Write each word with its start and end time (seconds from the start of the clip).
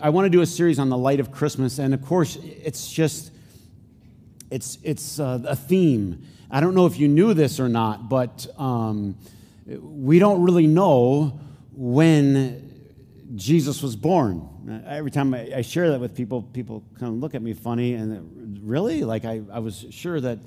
I 0.00 0.10
want 0.10 0.26
to 0.26 0.30
do 0.30 0.40
a 0.40 0.46
series 0.46 0.78
on 0.78 0.88
the 0.88 0.96
light 0.96 1.20
of 1.20 1.32
Christmas, 1.32 1.78
and 1.78 1.94
of 1.94 2.04
course, 2.04 2.36
it's 2.36 2.90
just 2.90 3.32
it's 4.50 4.78
it's 4.82 5.18
uh, 5.18 5.40
a 5.46 5.56
theme. 5.56 6.24
I 6.50 6.60
don't 6.60 6.74
know 6.74 6.86
if 6.86 6.98
you 6.98 7.08
knew 7.08 7.34
this 7.34 7.60
or 7.60 7.68
not, 7.68 8.08
but 8.08 8.46
um, 8.58 9.16
we 9.66 10.18
don't 10.18 10.42
really 10.42 10.66
know 10.66 11.38
when 11.72 13.30
Jesus 13.36 13.82
was 13.82 13.96
born. 13.96 14.84
Every 14.86 15.10
time 15.10 15.34
I, 15.34 15.50
I, 15.56 15.62
share 15.62 15.90
that 15.90 16.00
with 16.00 16.14
people, 16.14 16.42
people 16.42 16.82
kind 16.98 17.12
of 17.12 17.20
look 17.20 17.34
at 17.34 17.42
me 17.42 17.52
funny, 17.52 17.94
and 17.94 18.60
really, 18.62 19.04
like 19.04 19.24
I, 19.24 19.42
I 19.52 19.58
was 19.58 19.84
sure 19.90 20.20
that 20.20 20.38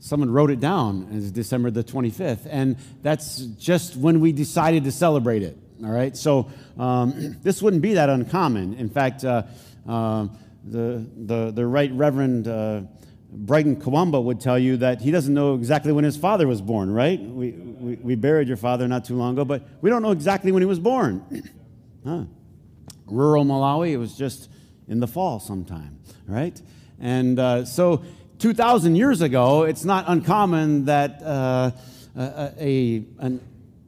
someone 0.00 0.30
wrote 0.30 0.50
it 0.50 0.60
down 0.60 1.08
as 1.14 1.30
December 1.30 1.70
the 1.70 1.84
25th, 1.84 2.46
and 2.50 2.76
that's 3.02 3.38
just 3.38 3.96
when 3.96 4.20
we 4.20 4.32
decided 4.32 4.84
to 4.84 4.92
celebrate 4.92 5.42
it. 5.42 5.56
All 5.84 5.90
right, 5.90 6.16
so 6.16 6.50
um, 6.76 7.36
this 7.42 7.62
wouldn't 7.62 7.82
be 7.82 7.94
that 7.94 8.08
uncommon. 8.08 8.74
In 8.74 8.88
fact, 8.88 9.24
uh, 9.24 9.44
uh, 9.88 10.26
the, 10.64 11.06
the, 11.16 11.52
the 11.52 11.66
right 11.66 11.92
Reverend 11.92 12.48
uh, 12.48 12.82
Brighton 13.30 13.76
Kawamba 13.76 14.22
would 14.22 14.40
tell 14.40 14.58
you 14.58 14.78
that 14.78 15.00
he 15.00 15.10
doesn't 15.10 15.32
know 15.32 15.54
exactly 15.54 15.92
when 15.92 16.04
his 16.04 16.16
father 16.16 16.48
was 16.48 16.60
born, 16.60 16.90
right? 16.90 17.20
We, 17.20 17.52
we, 17.52 17.94
we 17.96 18.14
buried 18.16 18.48
your 18.48 18.56
father 18.56 18.88
not 18.88 19.04
too 19.04 19.14
long 19.14 19.34
ago, 19.34 19.44
but 19.44 19.62
we 19.80 19.90
don't 19.90 20.02
know 20.02 20.12
exactly 20.12 20.50
when 20.50 20.62
he 20.62 20.66
was 20.66 20.80
born. 20.80 21.22
huh. 22.04 22.24
Rural 23.06 23.44
Malawi, 23.44 23.90
it 23.90 23.98
was 23.98 24.16
just 24.16 24.50
in 24.88 25.00
the 25.00 25.06
fall 25.06 25.38
sometime, 25.40 25.98
right? 26.26 26.60
And 26.98 27.38
uh, 27.38 27.64
so 27.64 28.02
2,000 28.38 28.96
years 28.96 29.20
ago, 29.20 29.62
it's 29.62 29.84
not 29.84 30.06
uncommon 30.08 30.86
that 30.86 31.22
uh, 31.22 31.70
a, 32.16 32.52
a, 32.58 33.04
an, 33.18 33.40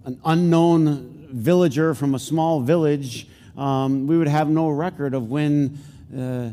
an 0.04 0.20
unknown 0.24 1.19
villager 1.32 1.94
from 1.94 2.14
a 2.14 2.18
small 2.18 2.60
village, 2.60 3.26
um, 3.56 4.06
we 4.06 4.16
would 4.16 4.28
have 4.28 4.48
no 4.48 4.68
record 4.68 5.14
of 5.14 5.30
when 5.30 5.78
uh, 6.16 6.50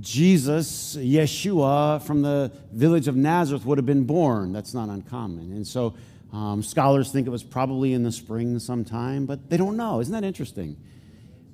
Jesus, 0.00 0.96
Yeshua, 0.96 2.02
from 2.02 2.22
the 2.22 2.50
village 2.72 3.08
of 3.08 3.16
Nazareth 3.16 3.64
would 3.64 3.78
have 3.78 3.86
been 3.86 4.04
born. 4.04 4.52
That's 4.52 4.74
not 4.74 4.88
uncommon. 4.88 5.52
And 5.52 5.66
so 5.66 5.94
um, 6.32 6.62
scholars 6.62 7.12
think 7.12 7.26
it 7.26 7.30
was 7.30 7.42
probably 7.42 7.92
in 7.92 8.02
the 8.02 8.12
spring 8.12 8.58
sometime, 8.58 9.26
but 9.26 9.50
they 9.50 9.56
don't 9.56 9.76
know. 9.76 10.00
Isn't 10.00 10.12
that 10.12 10.24
interesting? 10.24 10.76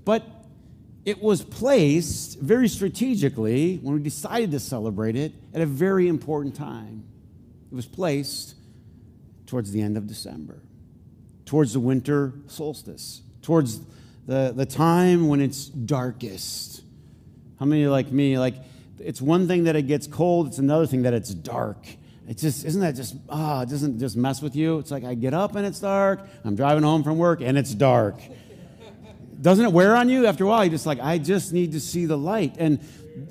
But 0.05 0.25
it 1.05 1.23
was 1.23 1.43
placed 1.43 2.39
very 2.39 2.69
strategically 2.69 3.79
when 3.79 3.95
we 3.95 4.01
decided 4.01 4.51
to 4.53 4.61
celebrate 4.61 5.17
it 5.17 5.33
at 5.55 5.61
a 5.61 5.67
very 5.67 6.09
important 6.09 6.55
time. 6.55 7.05
It 7.71 7.75
was 7.75 7.87
placed 7.87 8.55
towards 9.47 9.73
the 9.73 9.81
end 9.81 9.97
of 9.97 10.07
December 10.07 10.61
towards 11.47 11.73
the 11.73 11.81
winter 11.81 12.35
solstice, 12.49 13.23
towards 13.41 13.81
the, 14.27 14.53
the 14.55 14.67
time 14.67 15.29
when 15.29 15.41
it's 15.41 15.67
darkest. 15.67 16.83
How 17.59 17.65
many 17.65 17.87
like 17.87 18.13
me, 18.13 18.39
like, 18.39 18.57
it's 18.99 19.23
one 19.23 19.47
thing 19.47 19.65
that 19.65 19.77
it 19.77 19.83
gets 19.83 20.07
cold, 20.07 20.49
it's 20.49 20.59
another 20.59 20.87
thing 20.87 21.03
that 21.03 21.15
it's 21.15 21.33
dark. 21.33 21.87
It's 22.29 22.43
just, 22.43 22.65
isn't 22.65 22.81
that 22.81 22.97
just, 22.97 23.15
ah, 23.29 23.59
oh, 23.59 23.63
it 23.63 23.69
doesn't 23.69 24.01
just 24.01 24.17
mess 24.17 24.43
with 24.43 24.57
you? 24.57 24.79
It's 24.79 24.91
like 24.91 25.05
I 25.05 25.15
get 25.15 25.33
up 25.33 25.55
and 25.55 25.65
it's 25.65 25.81
dark, 25.81 26.27
I'm 26.45 26.57
driving 26.57 26.83
home 26.83 27.05
from 27.05 27.17
work 27.17 27.41
and 27.41 27.57
it's 27.57 27.73
dark. 27.73 28.21
Doesn't 29.41 29.65
it 29.65 29.73
wear 29.73 29.95
on 29.95 30.09
you 30.09 30.27
after 30.27 30.45
a 30.45 30.47
while? 30.49 30.65
You're 30.65 30.73
just 30.73 30.87
like, 30.87 30.99
I 31.01 31.19
just 31.19 31.53
need 31.53 31.73
to 31.73 31.81
see 31.81 32.07
the 32.07 32.19
light. 32.19 32.57
And, 32.59 32.81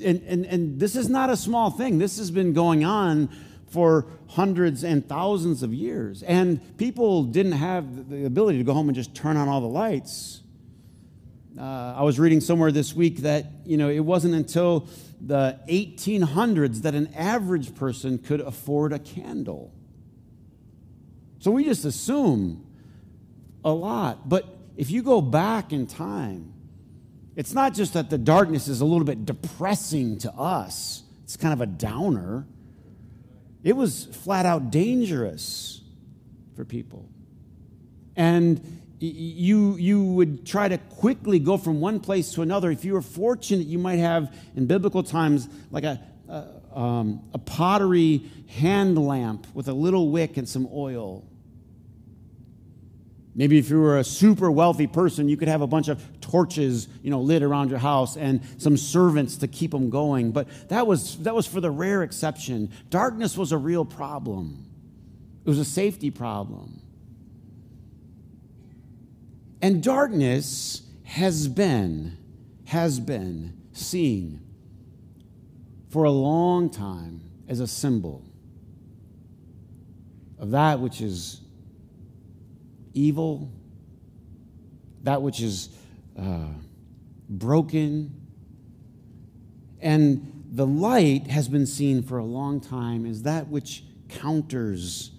and, 0.04 0.22
and, 0.28 0.46
and 0.46 0.80
this 0.80 0.96
is 0.96 1.10
not 1.10 1.30
a 1.30 1.36
small 1.36 1.72
thing. 1.72 1.98
This 1.98 2.18
has 2.20 2.32
been 2.32 2.54
going 2.54 2.86
on 2.86 3.30
for 3.76 4.06
hundreds 4.30 4.86
and 4.86 5.06
thousands 5.06 5.62
of 5.62 5.74
years. 5.74 6.24
And 6.24 6.78
people 6.78 7.24
didn't 7.24 7.52
have 7.52 8.10
the 8.10 8.26
ability 8.26 8.58
to 8.60 8.64
go 8.64 8.72
home 8.74 8.88
and 8.88 8.96
just 8.96 9.14
turn 9.14 9.36
on 9.36 9.50
all 9.50 9.60
the 9.60 9.68
lights. 9.68 10.42
Uh, 11.60 11.96
I 11.98 12.04
was 12.04 12.18
reading 12.18 12.40
somewhere 12.40 12.72
this 12.72 12.94
week 12.94 13.18
that, 13.18 13.48
you 13.66 13.76
know, 13.76 13.90
it 13.90 14.00
wasn't 14.00 14.34
until 14.34 14.88
the 15.20 15.60
1800s 15.68 16.84
that 16.84 16.96
an 16.96 17.14
average 17.16 17.76
person 17.76 18.18
could 18.18 18.40
afford 18.40 18.94
a 18.94 19.00
candle. 19.00 19.74
So 21.40 21.52
we 21.52 21.66
just 21.66 21.84
assume 21.84 22.66
a 23.66 23.72
lot. 23.72 24.30
But 24.30 24.46
if 24.78 24.90
you 24.90 25.04
go 25.04 25.20
back 25.20 25.74
in 25.74 25.86
time, 25.86 26.54
it's 27.36 27.54
not 27.54 27.74
just 27.74 27.92
that 27.94 28.10
the 28.10 28.18
darkness 28.18 28.70
is 28.70 28.80
a 28.80 28.86
little 28.86 29.04
bit 29.04 29.26
depressing 29.26 30.18
to 30.20 30.32
us, 30.32 31.04
it's 31.26 31.36
kind 31.36 31.54
of 31.54 31.60
a 31.60 31.66
downer. 31.66 32.48
It 33.66 33.76
was 33.76 34.06
flat 34.06 34.46
out 34.46 34.70
dangerous 34.70 35.82
for 36.56 36.64
people. 36.64 37.10
And 38.16 38.62
you, 39.00 39.76
you 39.76 40.04
would 40.04 40.46
try 40.46 40.68
to 40.70 40.78
quickly 40.78 41.40
go 41.40 41.58
from 41.58 41.82
one 41.82 42.00
place 42.00 42.32
to 42.34 42.44
another. 42.44 42.70
If 42.70 42.86
you 42.86 42.94
were 42.94 43.02
fortunate, 43.02 43.66
you 43.66 43.80
might 43.80 43.98
have, 43.98 44.32
in 44.56 44.68
biblical 44.68 45.02
times, 45.02 45.50
like 45.72 45.84
a, 45.84 46.00
a, 46.30 46.80
um, 46.80 47.24
a 47.34 47.40
pottery 47.40 48.30
hand 48.50 49.00
lamp 49.00 49.48
with 49.56 49.68
a 49.68 49.74
little 49.74 50.10
wick 50.12 50.38
and 50.38 50.48
some 50.48 50.70
oil. 50.72 51.28
Maybe 53.38 53.58
if 53.58 53.70
you 53.70 53.82
were 53.82 53.98
a 53.98 54.04
super 54.04 54.50
wealthy 54.50 54.88
person, 54.88 55.28
you 55.28 55.36
could 55.36 55.50
have 55.50 55.62
a 55.62 55.68
bunch 55.68 55.90
of 55.90 56.02
torches, 56.22 56.88
you 57.04 57.12
know, 57.12 57.20
lit 57.20 57.44
around 57.44 57.70
your 57.70 57.80
house 57.80 58.16
and 58.16 58.42
some 58.58 58.78
servants 58.78 59.36
to 59.38 59.48
keep 59.48 59.72
them 59.72 59.90
going. 59.90 60.32
But 60.32 60.48
that 60.70 60.88
was, 60.88 61.18
that 61.24 61.36
was 61.36 61.46
for 61.46 61.60
the 61.60 61.70
rare 61.70 62.02
exception. 62.02 62.72
Darkness 62.90 63.38
was 63.38 63.52
a 63.52 63.58
real 63.58 63.84
problem, 63.84 64.66
it 65.44 65.50
was 65.50 65.60
a 65.60 65.66
safety 65.66 66.10
problem. 66.10 66.82
And 69.62 69.84
darkness 69.84 70.84
has 71.04 71.48
been, 71.48 72.18
has 72.66 73.00
been 73.00 73.60
seen 73.74 74.42
for 75.90 76.04
a 76.04 76.12
long 76.12 76.70
time 76.70 77.22
as 77.48 77.60
a 77.60 77.68
symbol 77.68 78.24
of 80.38 80.52
that 80.52 80.80
which 80.80 81.02
is 81.02 81.42
evil, 82.96 83.52
that 85.04 85.22
which 85.22 85.42
is 85.42 85.70
uh, 86.20 86.48
broken. 87.30 88.22
And 89.80 90.46
the 90.52 90.66
light 90.66 91.28
has 91.28 91.48
been 91.48 91.66
seen 91.66 92.02
for 92.02 92.18
a 92.18 92.26
long 92.26 92.60
time 92.60 93.06
as 93.06 93.24
that 93.24 93.50
which 93.50 93.84
counters 94.10 95.12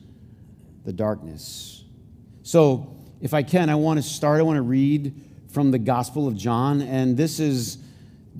the 0.84 0.92
darkness. 0.92 1.84
So, 2.42 2.92
if 3.20 3.32
I 3.32 3.42
can, 3.42 3.70
I 3.70 3.74
want 3.76 3.98
to 3.98 4.02
start, 4.02 4.40
I 4.40 4.42
want 4.42 4.56
to 4.56 4.62
read 4.62 5.14
from 5.48 5.70
the 5.70 5.78
Gospel 5.78 6.28
of 6.28 6.36
John. 6.36 6.82
And 6.82 7.16
this 7.16 7.40
is 7.40 7.78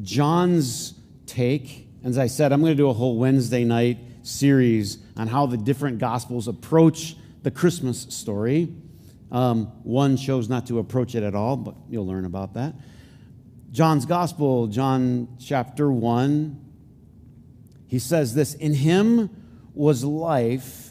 John's 0.03 0.95
take. 1.27 1.89
As 2.05 2.19
I 2.19 2.27
said, 2.27 2.53
I'm 2.53 2.61
going 2.61 2.73
to 2.73 2.77
do 2.77 2.89
a 2.89 2.93
whole 2.93 3.19
Wednesday 3.19 3.65
night 3.65 3.99
series 4.23 4.99
on 5.17 5.29
how 5.29 5.47
the 5.47 5.57
different 5.57 5.99
Gospels 5.99 6.47
approach 6.47 7.17
the 7.43 7.51
Christmas 7.51 8.03
story. 8.11 8.69
Um, 9.31 9.67
one 9.83 10.17
chose 10.17 10.49
not 10.49 10.67
to 10.67 10.79
approach 10.79 11.15
it 11.15 11.23
at 11.23 11.35
all, 11.35 11.57
but 11.57 11.75
you'll 11.89 12.07
learn 12.07 12.25
about 12.25 12.55
that. 12.55 12.75
John's 13.73 14.07
Gospel, 14.07 14.69
John 14.69 15.37
chapter 15.39 15.91
1, 15.91 16.65
he 17.89 17.99
says 17.99 18.35
this 18.35 18.55
In 18.55 18.75
him 18.75 19.31
was 19.75 20.05
life, 20.05 20.91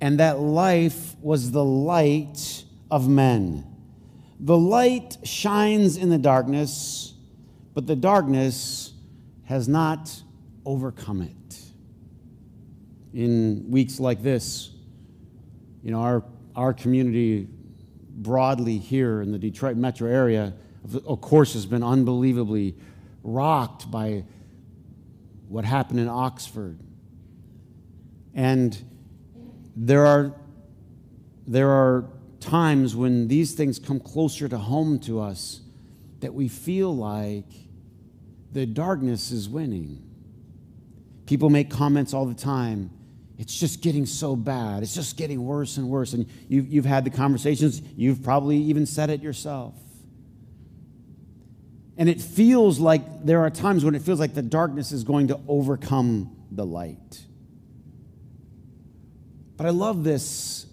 and 0.00 0.20
that 0.20 0.40
life 0.40 1.16
was 1.20 1.52
the 1.52 1.64
light 1.64 2.64
of 2.90 3.08
men. 3.08 3.64
The 4.38 4.58
light 4.58 5.16
shines 5.22 5.96
in 5.96 6.10
the 6.10 6.18
darkness, 6.18 7.14
but 7.72 7.86
the 7.86 7.96
darkness 7.96 8.92
has 9.44 9.68
not 9.68 10.22
overcome 10.64 11.22
it. 11.22 11.60
In 13.14 13.70
weeks 13.70 13.98
like 13.98 14.22
this, 14.22 14.70
you 15.82 15.90
know, 15.90 16.00
our, 16.00 16.22
our 16.54 16.74
community 16.74 17.48
broadly 18.16 18.78
here 18.78 19.20
in 19.20 19.30
the 19.30 19.38
Detroit 19.38 19.76
metro 19.76 20.10
area, 20.10 20.54
of 21.04 21.20
course, 21.20 21.52
has 21.52 21.66
been 21.66 21.82
unbelievably 21.82 22.74
rocked 23.22 23.90
by 23.90 24.24
what 25.48 25.64
happened 25.64 26.00
in 26.00 26.08
Oxford. 26.08 26.78
And 28.34 28.76
there 29.76 30.06
are, 30.06 30.34
there 31.46 31.70
are 31.70 32.08
times 32.40 32.96
when 32.96 33.28
these 33.28 33.52
things 33.52 33.78
come 33.78 34.00
closer 34.00 34.48
to 34.48 34.58
home 34.58 34.98
to 35.00 35.20
us 35.20 35.60
that 36.20 36.32
we 36.34 36.48
feel 36.48 36.94
like 36.96 37.44
the 38.52 38.66
darkness 38.66 39.30
is 39.30 39.48
winning. 39.48 40.02
People 41.26 41.50
make 41.50 41.70
comments 41.70 42.14
all 42.14 42.24
the 42.24 42.34
time 42.34 42.90
it's 43.38 43.58
just 43.58 43.82
getting 43.82 44.06
so 44.06 44.34
bad. 44.34 44.82
It's 44.82 44.94
just 44.94 45.16
getting 45.16 45.44
worse 45.44 45.76
and 45.76 45.88
worse. 45.88 46.14
And 46.14 46.26
you've, 46.48 46.68
you've 46.68 46.84
had 46.86 47.04
the 47.04 47.10
conversations, 47.10 47.82
you've 47.96 48.22
probably 48.22 48.56
even 48.56 48.86
said 48.86 49.10
it 49.10 49.22
yourself. 49.22 49.74
And 51.98 52.08
it 52.08 52.20
feels 52.20 52.78
like 52.78 53.24
there 53.24 53.40
are 53.40 53.50
times 53.50 53.84
when 53.84 53.94
it 53.94 54.02
feels 54.02 54.20
like 54.20 54.34
the 54.34 54.42
darkness 54.42 54.92
is 54.92 55.04
going 55.04 55.28
to 55.28 55.40
overcome 55.48 56.36
the 56.50 56.64
light. 56.64 57.22
But 59.56 59.66
I 59.66 59.70
love 59.70 60.04
this 60.04 60.66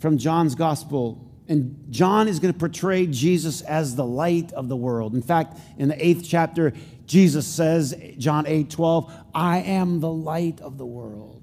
from 0.00 0.18
John's 0.18 0.54
gospel. 0.54 1.30
And 1.48 1.86
John 1.90 2.28
is 2.28 2.40
going 2.40 2.52
to 2.52 2.58
portray 2.58 3.06
Jesus 3.06 3.62
as 3.62 3.94
the 3.94 4.04
light 4.04 4.52
of 4.52 4.68
the 4.68 4.76
world. 4.76 5.14
In 5.14 5.22
fact, 5.22 5.58
in 5.78 5.88
the 5.88 6.06
eighth 6.06 6.24
chapter, 6.26 6.72
Jesus 7.06 7.46
says, 7.46 7.94
John 8.18 8.46
8 8.46 8.68
12, 8.68 9.12
I 9.34 9.58
am 9.58 10.00
the 10.00 10.10
light 10.10 10.60
of 10.60 10.76
the 10.76 10.86
world. 10.86 11.42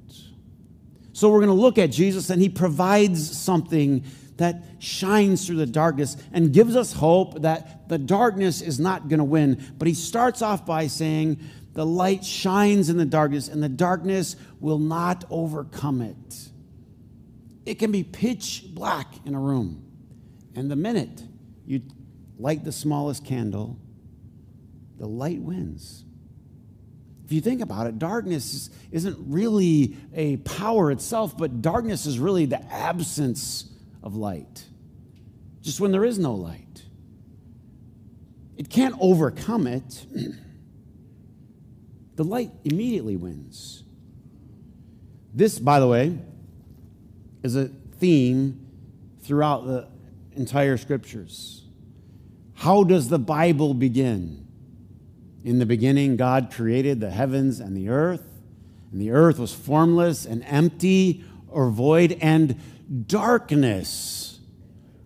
So 1.13 1.29
we're 1.29 1.39
going 1.39 1.55
to 1.55 1.61
look 1.61 1.77
at 1.77 1.91
Jesus, 1.91 2.29
and 2.29 2.41
he 2.41 2.49
provides 2.49 3.37
something 3.37 4.03
that 4.37 4.63
shines 4.79 5.45
through 5.45 5.57
the 5.57 5.65
darkness 5.65 6.17
and 6.31 6.51
gives 6.51 6.75
us 6.75 6.91
hope 6.93 7.43
that 7.43 7.87
the 7.87 7.99
darkness 7.99 8.61
is 8.61 8.79
not 8.79 9.07
going 9.07 9.19
to 9.19 9.23
win. 9.23 9.63
But 9.77 9.87
he 9.87 9.93
starts 9.93 10.41
off 10.41 10.65
by 10.65 10.87
saying, 10.87 11.39
The 11.73 11.85
light 11.85 12.25
shines 12.25 12.89
in 12.89 12.97
the 12.97 13.05
darkness, 13.05 13.47
and 13.47 13.61
the 13.61 13.69
darkness 13.69 14.35
will 14.59 14.79
not 14.79 15.23
overcome 15.29 16.01
it. 16.01 16.49
It 17.65 17.75
can 17.75 17.91
be 17.91 18.03
pitch 18.03 18.65
black 18.73 19.07
in 19.25 19.35
a 19.35 19.39
room, 19.39 19.85
and 20.55 20.69
the 20.69 20.75
minute 20.75 21.23
you 21.65 21.81
light 22.37 22.63
the 22.63 22.71
smallest 22.71 23.25
candle, 23.25 23.77
the 24.97 25.07
light 25.07 25.41
wins. 25.41 26.03
If 27.25 27.31
you 27.31 27.41
think 27.41 27.61
about 27.61 27.87
it, 27.87 27.99
darkness 27.99 28.69
isn't 28.91 29.17
really 29.19 29.95
a 30.13 30.37
power 30.37 30.91
itself, 30.91 31.37
but 31.37 31.61
darkness 31.61 32.05
is 32.05 32.19
really 32.19 32.45
the 32.45 32.63
absence 32.71 33.69
of 34.01 34.15
light, 34.15 34.65
just 35.61 35.79
when 35.79 35.91
there 35.91 36.03
is 36.03 36.19
no 36.19 36.33
light. 36.33 36.83
It 38.57 38.69
can't 38.69 38.95
overcome 38.99 39.67
it. 39.67 40.05
the 42.15 42.23
light 42.23 42.51
immediately 42.63 43.15
wins. 43.15 43.83
This, 45.33 45.57
by 45.57 45.79
the 45.79 45.87
way, 45.87 46.19
is 47.41 47.55
a 47.55 47.69
theme 47.99 48.59
throughout 49.21 49.65
the 49.65 49.87
entire 50.35 50.77
scriptures. 50.77 51.63
How 52.55 52.83
does 52.83 53.09
the 53.09 53.19
Bible 53.19 53.73
begin? 53.73 54.47
In 55.43 55.59
the 55.59 55.65
beginning, 55.65 56.15
God 56.15 56.51
created 56.53 56.99
the 56.99 57.11
heavens 57.11 57.59
and 57.59 57.75
the 57.75 57.89
earth, 57.89 58.23
and 58.91 59.01
the 59.01 59.11
earth 59.11 59.39
was 59.39 59.53
formless 59.53 60.25
and 60.25 60.43
empty 60.45 61.23
or 61.47 61.69
void, 61.69 62.17
and 62.21 62.59
darkness 63.07 64.39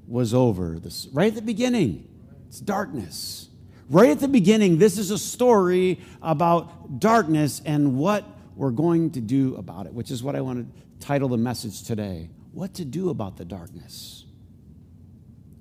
was 0.08 0.34
over. 0.34 0.80
This, 0.80 1.08
right 1.12 1.30
at 1.30 1.36
the 1.36 1.42
beginning, 1.42 2.08
it's 2.48 2.60
darkness. 2.60 3.50
Right 3.90 4.10
at 4.10 4.20
the 4.20 4.28
beginning, 4.28 4.78
this 4.78 4.98
is 4.98 5.12
a 5.12 5.18
story 5.18 6.00
about 6.22 7.00
darkness 7.00 7.62
and 7.66 7.98
what 7.98 8.26
we're 8.56 8.72
going 8.72 9.12
to 9.12 9.22
do 9.22 9.56
about 9.56 9.86
it, 9.86 9.94
which 9.94 10.12
is 10.12 10.22
what 10.22 10.36
I 10.36 10.42
want 10.42 10.68
to 10.68 11.06
title 11.06 11.30
the 11.30 11.38
message 11.38 11.84
today. 11.84 12.30
What 12.52 12.74
to 12.76 12.86
do 12.86 13.10
about 13.10 13.38
the 13.38 13.46
darkness? 13.46 14.26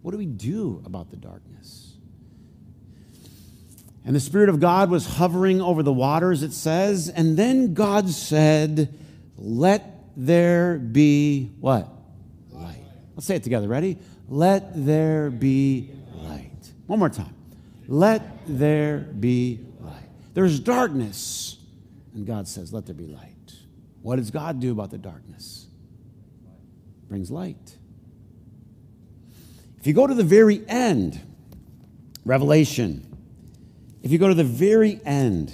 What 0.07 0.13
do 0.13 0.19
we 0.19 0.27
do 0.27 0.81
about 0.87 1.11
the 1.11 1.17
darkness? 1.17 1.97
And 4.05 4.15
the 4.15 4.21
Spirit 4.21 4.49
of 4.49 4.61
God 4.61 4.89
was 4.89 5.05
hovering 5.05 5.61
over 5.61 5.83
the 5.83 5.93
waters, 5.93 6.45
it 6.45 6.53
says, 6.53 7.09
and 7.09 7.37
then 7.37 7.75
God 7.75 8.09
said, 8.09 8.97
Let 9.37 10.05
there 10.17 10.79
be 10.79 11.51
what? 11.59 11.89
Light. 12.53 12.85
Let's 13.17 13.27
say 13.27 13.35
it 13.35 13.43
together. 13.43 13.67
Ready? 13.67 13.99
Let 14.29 14.71
there 14.87 15.29
be 15.29 15.91
light. 16.15 16.71
One 16.87 17.01
more 17.01 17.11
time. 17.11 17.35
Let 17.89 18.47
there 18.47 18.99
be 18.99 19.59
light. 19.81 20.09
There's 20.35 20.61
darkness, 20.61 21.59
and 22.15 22.25
God 22.25 22.47
says, 22.47 22.73
Let 22.73 22.87
there 22.87 22.95
be 22.95 23.09
light. 23.09 23.55
What 24.03 24.19
does 24.19 24.31
God 24.31 24.61
do 24.61 24.71
about 24.71 24.93
the 24.93 24.99
darkness? 24.99 25.67
Brings 27.09 27.29
light. 27.29 27.77
If 29.79 29.87
you 29.87 29.93
go 29.93 30.07
to 30.07 30.15
the 30.15 30.25
very 30.25 30.67
end, 30.69 31.21
Revelation, 32.25 33.07
if 34.03 34.11
you 34.11 34.19
go 34.19 34.29
to 34.29 34.35
the 34.35 34.45
very 34.45 35.01
end, 35.05 35.53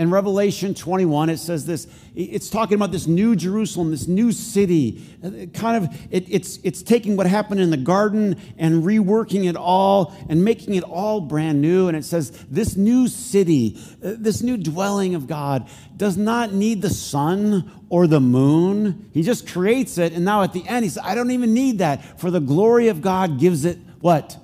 in 0.00 0.10
Revelation 0.10 0.72
21, 0.72 1.28
it 1.28 1.36
says 1.36 1.66
this 1.66 1.86
it's 2.14 2.48
talking 2.48 2.74
about 2.74 2.90
this 2.90 3.06
new 3.06 3.36
Jerusalem, 3.36 3.90
this 3.90 4.08
new 4.08 4.32
city. 4.32 5.04
Kind 5.52 5.84
of, 5.84 5.94
it, 6.10 6.24
it's, 6.26 6.58
it's 6.64 6.82
taking 6.82 7.18
what 7.18 7.26
happened 7.26 7.60
in 7.60 7.68
the 7.68 7.76
garden 7.76 8.40
and 8.56 8.82
reworking 8.82 9.46
it 9.46 9.56
all 9.56 10.16
and 10.30 10.42
making 10.42 10.74
it 10.74 10.84
all 10.84 11.20
brand 11.20 11.60
new. 11.60 11.88
And 11.88 11.98
it 11.98 12.06
says, 12.06 12.30
this 12.50 12.76
new 12.76 13.08
city, 13.08 13.78
uh, 14.02 14.14
this 14.16 14.40
new 14.40 14.56
dwelling 14.56 15.14
of 15.14 15.26
God, 15.26 15.68
does 15.98 16.16
not 16.16 16.54
need 16.54 16.80
the 16.80 16.88
sun 16.88 17.70
or 17.90 18.06
the 18.06 18.20
moon. 18.20 19.10
He 19.12 19.22
just 19.22 19.46
creates 19.46 19.98
it. 19.98 20.14
And 20.14 20.24
now 20.24 20.42
at 20.42 20.54
the 20.54 20.66
end, 20.66 20.82
he 20.82 20.88
says, 20.88 21.02
I 21.04 21.14
don't 21.14 21.30
even 21.30 21.52
need 21.52 21.80
that, 21.80 22.18
for 22.18 22.30
the 22.30 22.40
glory 22.40 22.88
of 22.88 23.02
God 23.02 23.38
gives 23.38 23.66
it 23.66 23.76
what? 24.00 24.38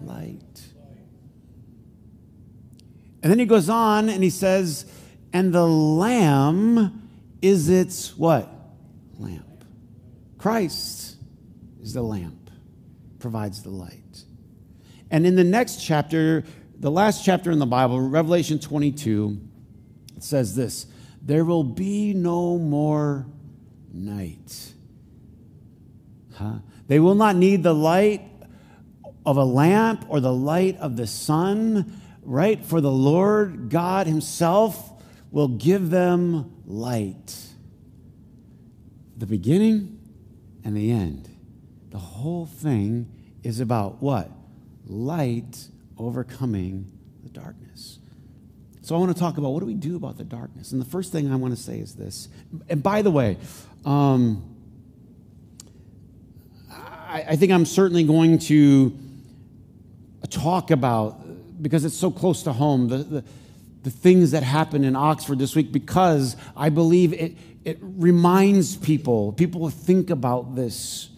Light. 0.00 0.47
And 3.28 3.34
then 3.34 3.40
he 3.40 3.44
goes 3.44 3.68
on 3.68 4.08
and 4.08 4.24
he 4.24 4.30
says, 4.30 4.86
and 5.34 5.52
the 5.52 5.66
lamb 5.66 7.10
is 7.42 7.68
its 7.68 8.16
what? 8.16 8.50
Lamp. 9.18 9.66
Christ 10.38 11.16
is 11.82 11.92
the 11.92 12.00
lamp, 12.00 12.50
provides 13.18 13.62
the 13.62 13.68
light. 13.68 14.24
And 15.10 15.26
in 15.26 15.36
the 15.36 15.44
next 15.44 15.84
chapter, 15.84 16.42
the 16.80 16.90
last 16.90 17.22
chapter 17.22 17.50
in 17.50 17.58
the 17.58 17.66
Bible, 17.66 18.00
Revelation 18.00 18.58
22, 18.58 19.38
it 20.16 20.24
says 20.24 20.56
this 20.56 20.86
There 21.20 21.44
will 21.44 21.64
be 21.64 22.14
no 22.14 22.56
more 22.56 23.26
night. 23.92 24.72
Huh? 26.32 26.60
They 26.86 26.98
will 26.98 27.14
not 27.14 27.36
need 27.36 27.62
the 27.62 27.74
light 27.74 28.22
of 29.26 29.36
a 29.36 29.44
lamp 29.44 30.06
or 30.08 30.18
the 30.18 30.32
light 30.32 30.78
of 30.78 30.96
the 30.96 31.06
sun 31.06 32.00
right? 32.28 32.62
For 32.62 32.80
the 32.82 32.90
Lord 32.90 33.70
God 33.70 34.06
Himself 34.06 34.92
will 35.30 35.48
give 35.48 35.88
them 35.88 36.62
light. 36.66 37.34
The 39.16 39.26
beginning 39.26 39.98
and 40.62 40.76
the 40.76 40.90
end. 40.90 41.28
The 41.90 41.98
whole 41.98 42.44
thing 42.44 43.10
is 43.42 43.60
about 43.60 44.02
what? 44.02 44.30
Light 44.86 45.68
overcoming 45.96 46.92
the 47.22 47.30
darkness. 47.30 47.98
So 48.82 48.94
I 48.94 48.98
want 48.98 49.14
to 49.14 49.18
talk 49.18 49.38
about 49.38 49.50
what 49.50 49.60
do 49.60 49.66
we 49.66 49.74
do 49.74 49.96
about 49.96 50.18
the 50.18 50.24
darkness? 50.24 50.72
And 50.72 50.80
the 50.80 50.86
first 50.86 51.12
thing 51.12 51.32
I 51.32 51.36
want 51.36 51.56
to 51.56 51.62
say 51.62 51.78
is 51.78 51.94
this. 51.94 52.28
And 52.68 52.82
by 52.82 53.00
the 53.00 53.10
way, 53.10 53.38
um, 53.86 54.54
I, 56.70 57.24
I 57.30 57.36
think 57.36 57.52
I'm 57.52 57.66
certainly 57.66 58.04
going 58.04 58.38
to 58.40 58.96
talk 60.30 60.70
about 60.70 61.27
because 61.60 61.84
it's 61.84 61.96
so 61.96 62.10
close 62.10 62.42
to 62.44 62.52
home, 62.52 62.88
the, 62.88 62.98
the, 62.98 63.24
the 63.82 63.90
things 63.90 64.32
that 64.32 64.42
happened 64.42 64.84
in 64.84 64.96
Oxford 64.96 65.38
this 65.38 65.54
week, 65.54 65.72
because 65.72 66.36
I 66.56 66.68
believe 66.68 67.12
it, 67.12 67.36
it 67.64 67.78
reminds 67.80 68.76
people, 68.76 69.32
people 69.32 69.68
think 69.70 70.10
about 70.10 70.54
this. 70.54 71.10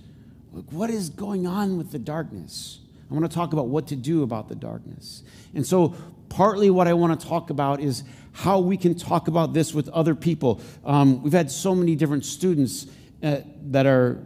What 0.71 0.91
is 0.91 1.11
going 1.11 1.47
on 1.47 1.79
with 1.79 1.93
the 1.93 1.99
darkness? 1.99 2.81
I 3.11 3.15
want 3.15 3.31
to 3.31 3.35
talk 3.35 3.53
about 3.53 3.69
what 3.69 3.89
to 3.89 3.97
do 3.97 4.23
about 4.23 4.49
the 4.49 4.55
darkness. 4.55 5.23
And 5.55 5.67
so, 5.67 5.95
partly 6.29 6.71
what 6.71 6.87
I 6.87 6.95
want 6.95 7.21
to 7.21 7.27
talk 7.27 7.51
about 7.51 7.81
is 7.81 8.05
how 8.33 8.61
we 8.61 8.77
can 8.77 8.95
talk 8.95 9.27
about 9.27 9.53
this 9.53 9.75
with 9.75 9.89
other 9.89 10.15
people. 10.15 10.61
Um, 10.85 11.23
we've 11.23 11.33
had 11.33 11.51
so 11.51 11.75
many 11.75 11.97
different 11.97 12.25
students 12.25 12.87
uh, 13.23 13.39
that 13.67 13.87
are 13.87 14.23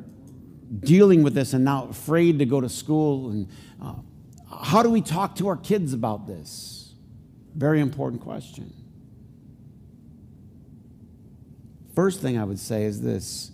dealing 0.80 1.22
with 1.22 1.34
this 1.34 1.52
and 1.52 1.64
now 1.64 1.88
afraid 1.88 2.38
to 2.38 2.46
go 2.46 2.60
to 2.60 2.68
school 2.68 3.30
and 3.30 3.48
uh, 3.82 3.94
how 4.62 4.82
do 4.82 4.90
we 4.90 5.00
talk 5.00 5.36
to 5.36 5.48
our 5.48 5.56
kids 5.56 5.92
about 5.92 6.26
this? 6.26 6.92
Very 7.54 7.80
important 7.80 8.22
question. 8.22 8.72
First 11.94 12.20
thing 12.20 12.36
I 12.36 12.44
would 12.44 12.58
say 12.58 12.84
is 12.84 13.00
this 13.00 13.50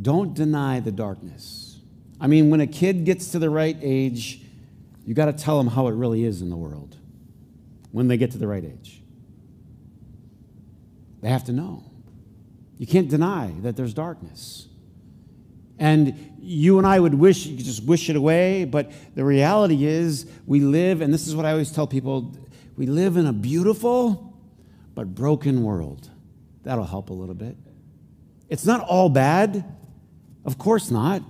don't 0.00 0.34
deny 0.34 0.80
the 0.80 0.92
darkness. 0.92 1.78
I 2.20 2.26
mean, 2.26 2.50
when 2.50 2.60
a 2.60 2.66
kid 2.66 3.04
gets 3.04 3.32
to 3.32 3.38
the 3.38 3.50
right 3.50 3.76
age, 3.80 4.40
you 5.04 5.14
got 5.14 5.26
to 5.26 5.32
tell 5.32 5.58
them 5.58 5.66
how 5.66 5.88
it 5.88 5.92
really 5.92 6.24
is 6.24 6.42
in 6.42 6.50
the 6.50 6.56
world 6.56 6.96
when 7.92 8.08
they 8.08 8.16
get 8.16 8.30
to 8.32 8.38
the 8.38 8.46
right 8.46 8.64
age. 8.64 9.02
They 11.22 11.28
have 11.28 11.44
to 11.44 11.52
know. 11.52 11.84
You 12.78 12.86
can't 12.86 13.08
deny 13.08 13.52
that 13.62 13.76
there's 13.76 13.92
darkness. 13.92 14.68
And 15.80 16.36
you 16.40 16.78
and 16.78 16.86
I 16.86 17.00
would 17.00 17.14
wish, 17.14 17.46
you 17.46 17.56
could 17.56 17.64
just 17.64 17.82
wish 17.82 18.08
it 18.10 18.16
away, 18.16 18.66
but 18.66 18.92
the 19.14 19.24
reality 19.24 19.84
is 19.84 20.26
we 20.46 20.60
live, 20.60 21.00
and 21.00 21.12
this 21.12 21.26
is 21.26 21.34
what 21.34 21.46
I 21.46 21.52
always 21.52 21.72
tell 21.72 21.86
people 21.86 22.36
we 22.76 22.86
live 22.86 23.16
in 23.16 23.26
a 23.26 23.32
beautiful 23.32 24.38
but 24.94 25.14
broken 25.14 25.64
world. 25.64 26.08
That'll 26.62 26.84
help 26.84 27.10
a 27.10 27.14
little 27.14 27.34
bit. 27.34 27.56
It's 28.48 28.66
not 28.66 28.82
all 28.82 29.08
bad. 29.08 29.64
Of 30.44 30.58
course 30.58 30.90
not. 30.90 31.22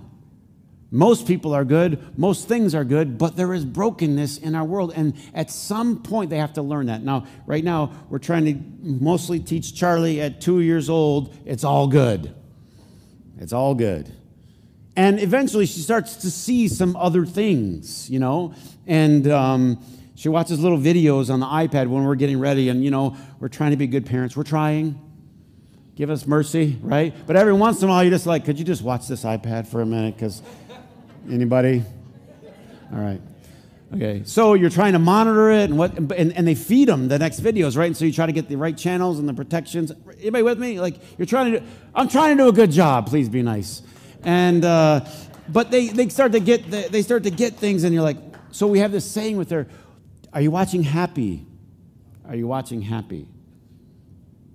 Most 0.93 1.25
people 1.25 1.53
are 1.53 1.63
good, 1.63 2.17
most 2.17 2.49
things 2.49 2.75
are 2.75 2.83
good, 2.83 3.17
but 3.17 3.37
there 3.37 3.53
is 3.53 3.63
brokenness 3.63 4.37
in 4.37 4.55
our 4.55 4.65
world. 4.65 4.91
And 4.93 5.13
at 5.33 5.49
some 5.49 6.03
point, 6.03 6.29
they 6.29 6.37
have 6.37 6.53
to 6.53 6.61
learn 6.61 6.87
that. 6.87 7.01
Now, 7.01 7.27
right 7.45 7.63
now, 7.63 7.93
we're 8.09 8.19
trying 8.19 8.45
to 8.45 8.55
mostly 8.81 9.39
teach 9.39 9.73
Charlie 9.73 10.19
at 10.19 10.41
two 10.41 10.59
years 10.59 10.89
old 10.89 11.33
it's 11.45 11.63
all 11.63 11.87
good. 11.87 12.35
It's 13.37 13.53
all 13.53 13.73
good. 13.73 14.11
And 15.01 15.19
eventually 15.19 15.65
she 15.65 15.79
starts 15.79 16.15
to 16.17 16.29
see 16.29 16.67
some 16.67 16.95
other 16.95 17.25
things, 17.25 18.07
you 18.07 18.19
know? 18.19 18.53
And 18.85 19.27
um, 19.31 19.83
she 20.13 20.29
watches 20.29 20.59
little 20.59 20.77
videos 20.77 21.33
on 21.33 21.39
the 21.39 21.47
iPad 21.47 21.87
when 21.87 22.03
we're 22.03 22.13
getting 22.13 22.39
ready, 22.39 22.69
and, 22.69 22.83
you 22.83 22.91
know, 22.91 23.17
we're 23.39 23.47
trying 23.47 23.71
to 23.71 23.77
be 23.77 23.87
good 23.87 24.05
parents. 24.05 24.37
We're 24.37 24.43
trying. 24.43 25.01
Give 25.95 26.11
us 26.11 26.27
mercy, 26.27 26.77
right? 26.83 27.15
But 27.25 27.35
every 27.35 27.53
once 27.53 27.81
in 27.81 27.89
a 27.89 27.91
while, 27.91 28.03
you're 28.03 28.11
just 28.11 28.27
like, 28.27 28.45
could 28.45 28.59
you 28.59 28.63
just 28.63 28.83
watch 28.83 29.07
this 29.07 29.23
iPad 29.23 29.65
for 29.65 29.81
a 29.81 29.87
minute? 29.87 30.17
Because 30.17 30.43
anybody? 31.27 31.83
All 32.93 32.99
right. 32.99 33.21
Okay, 33.95 34.21
so 34.23 34.53
you're 34.53 34.69
trying 34.69 34.93
to 34.93 34.99
monitor 34.99 35.49
it, 35.49 35.63
and 35.71 35.79
what, 35.79 35.97
and, 35.97 36.31
and 36.31 36.47
they 36.47 36.53
feed 36.53 36.89
them 36.89 37.07
the 37.07 37.17
next 37.17 37.39
videos, 37.39 37.75
right? 37.75 37.87
And 37.87 37.97
so 37.97 38.05
you 38.05 38.13
try 38.13 38.27
to 38.27 38.31
get 38.31 38.49
the 38.49 38.55
right 38.55 38.77
channels 38.77 39.17
and 39.17 39.27
the 39.27 39.33
protections. 39.33 39.91
Anybody 40.19 40.43
with 40.43 40.59
me? 40.59 40.79
Like 40.79 40.97
you're 41.17 41.25
trying 41.25 41.53
to. 41.53 41.59
Do, 41.59 41.65
I'm 41.95 42.07
trying 42.07 42.37
to 42.37 42.43
do 42.43 42.49
a 42.49 42.53
good 42.53 42.69
job. 42.69 43.07
Please 43.07 43.29
be 43.29 43.41
nice. 43.41 43.81
And 44.23 44.63
uh, 44.63 45.05
but 45.49 45.71
they 45.71 45.87
they 45.87 46.09
start 46.09 46.31
to 46.33 46.39
get 46.39 46.69
the, 46.69 46.87
they 46.89 47.01
start 47.01 47.23
to 47.23 47.31
get 47.31 47.55
things, 47.55 47.83
and 47.83 47.93
you're 47.93 48.03
like, 48.03 48.17
so 48.51 48.67
we 48.67 48.79
have 48.79 48.91
this 48.91 49.09
saying 49.09 49.37
with 49.37 49.49
her, 49.49 49.67
"Are 50.33 50.41
you 50.41 50.51
watching 50.51 50.83
happy? 50.83 51.45
Are 52.27 52.35
you 52.35 52.47
watching 52.47 52.81
happy? 52.81 53.27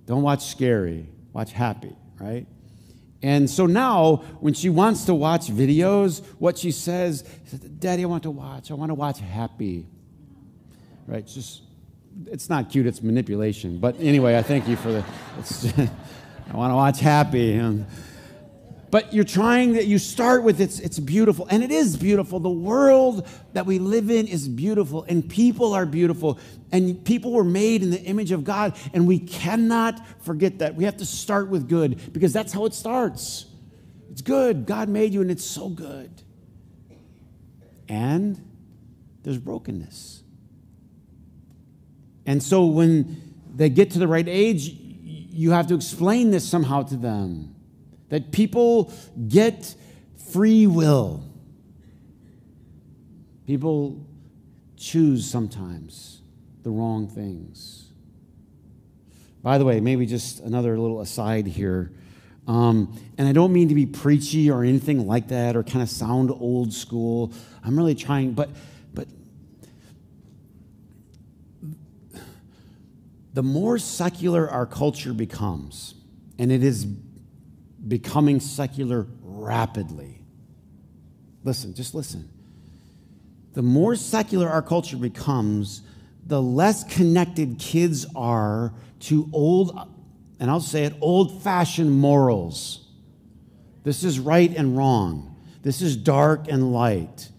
Don't 0.05 0.21
watch 0.21 0.45
scary. 0.45 1.07
Watch 1.33 1.51
happy." 1.51 1.95
Right? 2.19 2.47
And 3.21 3.49
so 3.49 3.65
now, 3.65 4.17
when 4.39 4.53
she 4.53 4.69
wants 4.69 5.05
to 5.05 5.13
watch 5.13 5.47
videos, 5.47 6.23
what 6.37 6.57
she 6.57 6.71
says, 6.71 7.23
Daddy, 7.79 8.03
I 8.03 8.05
want 8.05 8.23
to 8.23 8.31
watch. 8.31 8.69
I 8.69 8.75
want 8.75 8.89
to 8.89 8.95
watch 8.95 9.19
happy. 9.19 9.87
Right? 11.07 11.19
It's 11.19 11.33
just, 11.33 11.63
it's 12.27 12.47
not 12.47 12.69
cute, 12.69 12.85
it's 12.85 13.01
manipulation. 13.01 13.79
But 13.79 13.99
anyway, 13.99 14.37
I 14.37 14.43
thank 14.43 14.67
you 14.67 14.75
for 14.75 14.91
the, 14.91 14.99
I 16.51 16.55
want 16.55 16.71
to 16.71 16.75
watch 16.75 16.99
happy. 16.99 17.53
And, 17.53 17.87
but 18.97 19.13
you're 19.13 19.23
trying 19.23 19.73
that 19.73 19.85
you 19.85 19.99
start 19.99 20.41
with 20.41 20.59
it's 20.59 20.79
it's 20.79 20.97
beautiful 20.97 21.45
and 21.51 21.63
it 21.63 21.69
is 21.69 21.95
beautiful. 21.95 22.39
The 22.39 22.49
world 22.49 23.27
that 23.53 23.67
we 23.67 23.77
live 23.77 24.09
in 24.09 24.25
is 24.25 24.49
beautiful 24.49 25.03
and 25.03 25.29
people 25.29 25.73
are 25.75 25.85
beautiful 25.85 26.39
and 26.71 27.05
people 27.05 27.31
were 27.31 27.43
made 27.43 27.83
in 27.83 27.91
the 27.91 28.01
image 28.01 28.31
of 28.31 28.43
god 28.43 28.75
and 28.95 29.05
we 29.05 29.19
cannot 29.19 30.01
forget 30.23 30.57
that. 30.57 30.73
We 30.73 30.85
have 30.85 30.97
to 30.97 31.05
start 31.05 31.47
with 31.47 31.69
good 31.69 32.11
because 32.11 32.33
that's 32.33 32.51
how 32.51 32.65
it 32.65 32.73
starts. 32.73 33.45
It's 34.09 34.23
good. 34.23 34.65
God 34.65 34.89
made 34.89 35.13
you 35.13 35.21
and 35.21 35.29
it's 35.29 35.45
so 35.45 35.69
good. 35.69 36.09
And 37.87 38.43
there's 39.21 39.37
brokenness. 39.37 40.23
And 42.25 42.41
so 42.41 42.65
when 42.65 43.35
they 43.55 43.69
get 43.69 43.91
to 43.91 43.99
the 43.99 44.07
right 44.07 44.27
age 44.27 44.69
you 44.71 45.51
have 45.51 45.67
to 45.67 45.75
explain 45.75 46.31
this 46.31 46.49
somehow 46.49 46.81
to 46.81 46.95
them 46.95 47.53
that 48.09 48.31
people 48.31 48.91
get 49.27 49.75
free 50.31 50.67
will. 50.67 51.23
People 53.45 54.05
choose 54.75 55.29
sometimes 55.29 56.21
the 56.63 56.69
wrong 56.69 57.07
things. 57.07 57.91
By 59.41 59.57
the 59.57 59.65
way, 59.65 59.79
maybe 59.79 60.05
just 60.05 60.41
another 60.41 60.77
little 60.77 61.01
aside 61.01 61.47
here. 61.47 61.91
Um, 62.47 62.97
and 63.17 63.27
I 63.27 63.33
don't 63.33 63.51
mean 63.51 63.69
to 63.69 63.75
be 63.75 63.85
preachy 63.85 64.49
or 64.49 64.63
anything 64.63 65.05
like 65.05 65.29
that 65.29 65.55
or 65.55 65.63
kind 65.63 65.81
of 65.81 65.89
sound 65.89 66.31
old 66.31 66.73
school. 66.73 67.33
I'm 67.63 67.77
really 67.77 67.95
trying, 67.95 68.33
but, 68.33 68.49
but 68.93 69.07
the 73.33 73.43
more 73.43 73.77
secular 73.77 74.49
our 74.49 74.65
culture 74.65 75.13
becomes, 75.13 75.93
and 76.39 76.51
it 76.51 76.63
is 76.63 76.87
becoming 77.87 78.39
secular 78.39 79.07
rapidly. 79.21 80.21
Listen, 81.43 81.73
just 81.73 81.95
listen. 81.95 82.29
The 83.53 83.61
more 83.61 83.95
secular 83.95 84.49
our 84.49 84.61
culture 84.61 84.97
becomes, 84.97 85.81
the 86.25 86.41
less 86.41 86.83
connected 86.83 87.57
kids 87.57 88.05
are 88.15 88.73
to 88.99 89.29
old, 89.33 89.79
and 90.39 90.51
I'll 90.51 90.59
say 90.59 90.83
it, 90.83 90.93
old 91.01 91.41
fashioned 91.41 91.91
morals. 91.91 92.85
This 93.83 94.03
is 94.03 94.19
right 94.19 94.53
and 94.55 94.77
wrong. 94.77 95.35
This 95.63 95.81
is 95.81 95.95
dark 95.95 96.47
and 96.49 96.73
light. 96.73 97.29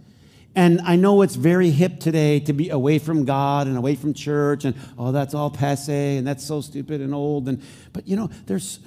And 0.55 0.81
I 0.81 0.97
know 0.97 1.23
it's 1.23 1.37
very 1.37 1.71
hip 1.71 2.01
today 2.01 2.41
to 2.41 2.53
be 2.53 2.71
away 2.71 2.99
from 2.99 3.25
God 3.25 3.69
and 3.69 3.77
away 3.77 3.95
from 3.95 4.13
church 4.13 4.65
and 4.65 4.75
oh 4.99 5.13
that's 5.13 5.33
all 5.33 5.51
passe 5.51 6.17
and 6.17 6.27
that's 6.27 6.45
so 6.45 6.61
stupid 6.61 7.01
and 7.01 7.15
old 7.15 7.49
and 7.49 7.63
but 7.93 8.09
you 8.09 8.17
know 8.17 8.29
there's 8.47 8.81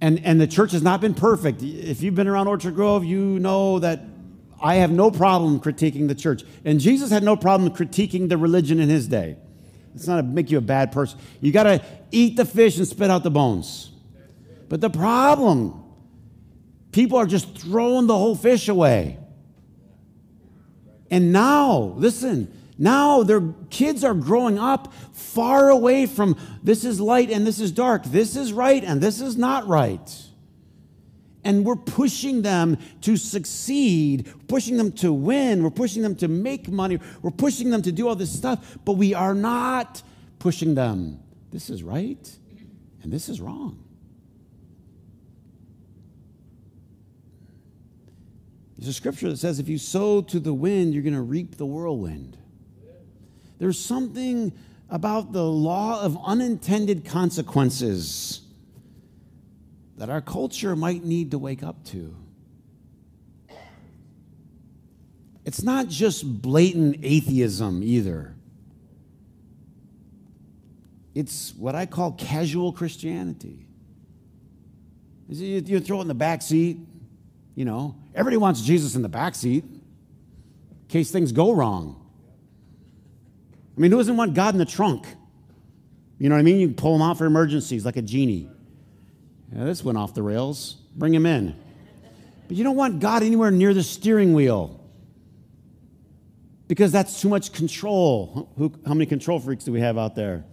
and, 0.00 0.24
and 0.24 0.40
the 0.40 0.46
church 0.46 0.72
has 0.72 0.82
not 0.82 1.00
been 1.00 1.14
perfect. 1.14 1.62
If 1.62 2.02
you've 2.02 2.14
been 2.14 2.28
around 2.28 2.48
Orchard 2.48 2.74
Grove, 2.74 3.04
you 3.04 3.38
know 3.38 3.78
that 3.80 4.00
I 4.60 4.76
have 4.76 4.90
no 4.90 5.10
problem 5.10 5.60
critiquing 5.60 6.08
the 6.08 6.14
church. 6.14 6.42
And 6.64 6.80
Jesus 6.80 7.10
had 7.10 7.22
no 7.22 7.36
problem 7.36 7.70
critiquing 7.70 8.28
the 8.28 8.38
religion 8.38 8.80
in 8.80 8.88
his 8.88 9.08
day. 9.08 9.36
It's 9.94 10.06
not 10.06 10.16
to 10.16 10.22
make 10.22 10.50
you 10.50 10.58
a 10.58 10.62
bad 10.62 10.92
person. 10.92 11.18
You 11.40 11.52
got 11.52 11.64
to 11.64 11.82
eat 12.12 12.36
the 12.36 12.44
fish 12.44 12.78
and 12.78 12.86
spit 12.86 13.10
out 13.10 13.22
the 13.22 13.30
bones. 13.30 13.90
But 14.68 14.80
the 14.80 14.90
problem, 14.90 15.82
people 16.92 17.18
are 17.18 17.26
just 17.26 17.58
throwing 17.58 18.06
the 18.06 18.16
whole 18.16 18.36
fish 18.36 18.68
away. 18.68 19.18
And 21.10 21.32
now, 21.32 21.94
listen, 21.96 22.54
now 22.80 23.22
their 23.22 23.42
kids 23.68 24.02
are 24.04 24.14
growing 24.14 24.58
up 24.58 24.94
far 25.12 25.68
away 25.68 26.06
from 26.06 26.36
this 26.62 26.82
is 26.82 26.98
light 26.98 27.30
and 27.30 27.46
this 27.46 27.60
is 27.60 27.70
dark, 27.70 28.04
this 28.04 28.36
is 28.36 28.54
right 28.54 28.82
and 28.82 29.02
this 29.02 29.20
is 29.20 29.36
not 29.36 29.68
right. 29.68 30.26
And 31.44 31.64
we're 31.64 31.76
pushing 31.76 32.40
them 32.40 32.78
to 33.02 33.18
succeed, 33.18 34.32
pushing 34.48 34.78
them 34.78 34.92
to 34.92 35.12
win, 35.12 35.62
we're 35.62 35.68
pushing 35.68 36.02
them 36.02 36.16
to 36.16 36.28
make 36.28 36.70
money, 36.70 36.98
we're 37.20 37.30
pushing 37.30 37.68
them 37.68 37.82
to 37.82 37.92
do 37.92 38.08
all 38.08 38.16
this 38.16 38.32
stuff, 38.32 38.78
but 38.86 38.94
we 38.94 39.12
are 39.12 39.34
not 39.34 40.02
pushing 40.38 40.74
them. 40.74 41.20
This 41.50 41.68
is 41.68 41.82
right 41.82 42.38
and 43.02 43.12
this 43.12 43.28
is 43.28 43.42
wrong. 43.42 43.84
There's 48.78 48.88
a 48.88 48.94
scripture 48.94 49.28
that 49.28 49.36
says 49.36 49.58
if 49.58 49.68
you 49.68 49.76
sow 49.76 50.22
to 50.22 50.40
the 50.40 50.54
wind, 50.54 50.94
you're 50.94 51.02
going 51.02 51.12
to 51.12 51.20
reap 51.20 51.58
the 51.58 51.66
whirlwind. 51.66 52.38
There's 53.60 53.78
something 53.78 54.52
about 54.88 55.32
the 55.32 55.44
law 55.44 56.02
of 56.02 56.18
unintended 56.24 57.04
consequences 57.04 58.40
that 59.98 60.08
our 60.08 60.22
culture 60.22 60.74
might 60.74 61.04
need 61.04 61.30
to 61.32 61.38
wake 61.38 61.62
up 61.62 61.84
to. 61.84 62.16
It's 65.44 65.62
not 65.62 65.88
just 65.88 66.42
blatant 66.42 67.00
atheism 67.02 67.82
either. 67.82 68.34
It's 71.14 71.54
what 71.54 71.74
I 71.74 71.84
call 71.84 72.12
casual 72.12 72.72
Christianity. 72.72 73.66
You 75.28 75.80
throw 75.80 75.98
it 75.98 76.02
in 76.02 76.08
the 76.08 76.14
back 76.14 76.40
seat, 76.40 76.78
you 77.54 77.66
know. 77.66 77.94
Everybody 78.14 78.38
wants 78.38 78.62
Jesus 78.62 78.94
in 78.94 79.02
the 79.02 79.08
back 79.08 79.34
seat 79.34 79.64
in 79.64 79.80
case 80.88 81.10
things 81.10 81.30
go 81.30 81.52
wrong. 81.52 81.99
I 83.80 83.82
mean, 83.82 83.92
who 83.92 83.96
doesn't 83.96 84.18
want 84.18 84.34
God 84.34 84.52
in 84.52 84.58
the 84.58 84.66
trunk? 84.66 85.06
You 86.18 86.28
know 86.28 86.34
what 86.34 86.40
I 86.40 86.42
mean? 86.42 86.60
You 86.60 86.68
pull 86.68 86.94
him 86.94 87.00
out 87.00 87.16
for 87.16 87.24
emergencies 87.24 87.86
like 87.86 87.96
a 87.96 88.02
genie. 88.02 88.46
Yeah, 89.56 89.64
this 89.64 89.82
went 89.82 89.96
off 89.96 90.12
the 90.12 90.22
rails. 90.22 90.76
Bring 90.94 91.14
him 91.14 91.24
in. 91.24 91.56
But 92.46 92.58
you 92.58 92.62
don't 92.62 92.76
want 92.76 93.00
God 93.00 93.22
anywhere 93.22 93.50
near 93.50 93.72
the 93.72 93.82
steering 93.82 94.34
wheel 94.34 94.84
because 96.68 96.92
that's 96.92 97.22
too 97.22 97.30
much 97.30 97.54
control. 97.54 98.50
Who, 98.58 98.70
how 98.84 98.92
many 98.92 99.06
control 99.06 99.40
freaks 99.40 99.64
do 99.64 99.72
we 99.72 99.80
have 99.80 99.96
out 99.96 100.14
there? 100.14 100.44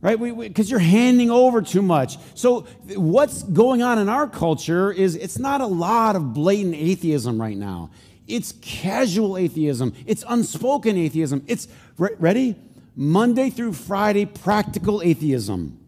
Right? 0.00 0.18
Because 0.18 0.68
you're 0.68 0.80
handing 0.80 1.30
over 1.30 1.62
too 1.62 1.82
much. 1.82 2.18
So, 2.34 2.62
what's 2.96 3.44
going 3.44 3.82
on 3.82 4.00
in 4.00 4.08
our 4.08 4.26
culture 4.26 4.90
is 4.90 5.14
it's 5.14 5.38
not 5.38 5.60
a 5.60 5.66
lot 5.66 6.16
of 6.16 6.34
blatant 6.34 6.74
atheism 6.74 7.40
right 7.40 7.56
now. 7.56 7.90
It's 8.26 8.52
casual 8.60 9.36
atheism. 9.36 9.94
It's 10.06 10.24
unspoken 10.28 10.96
atheism. 10.96 11.44
It's, 11.46 11.68
re- 11.98 12.16
ready? 12.18 12.56
Monday 12.96 13.50
through 13.50 13.74
Friday, 13.74 14.24
practical 14.24 15.02
atheism. 15.02 15.78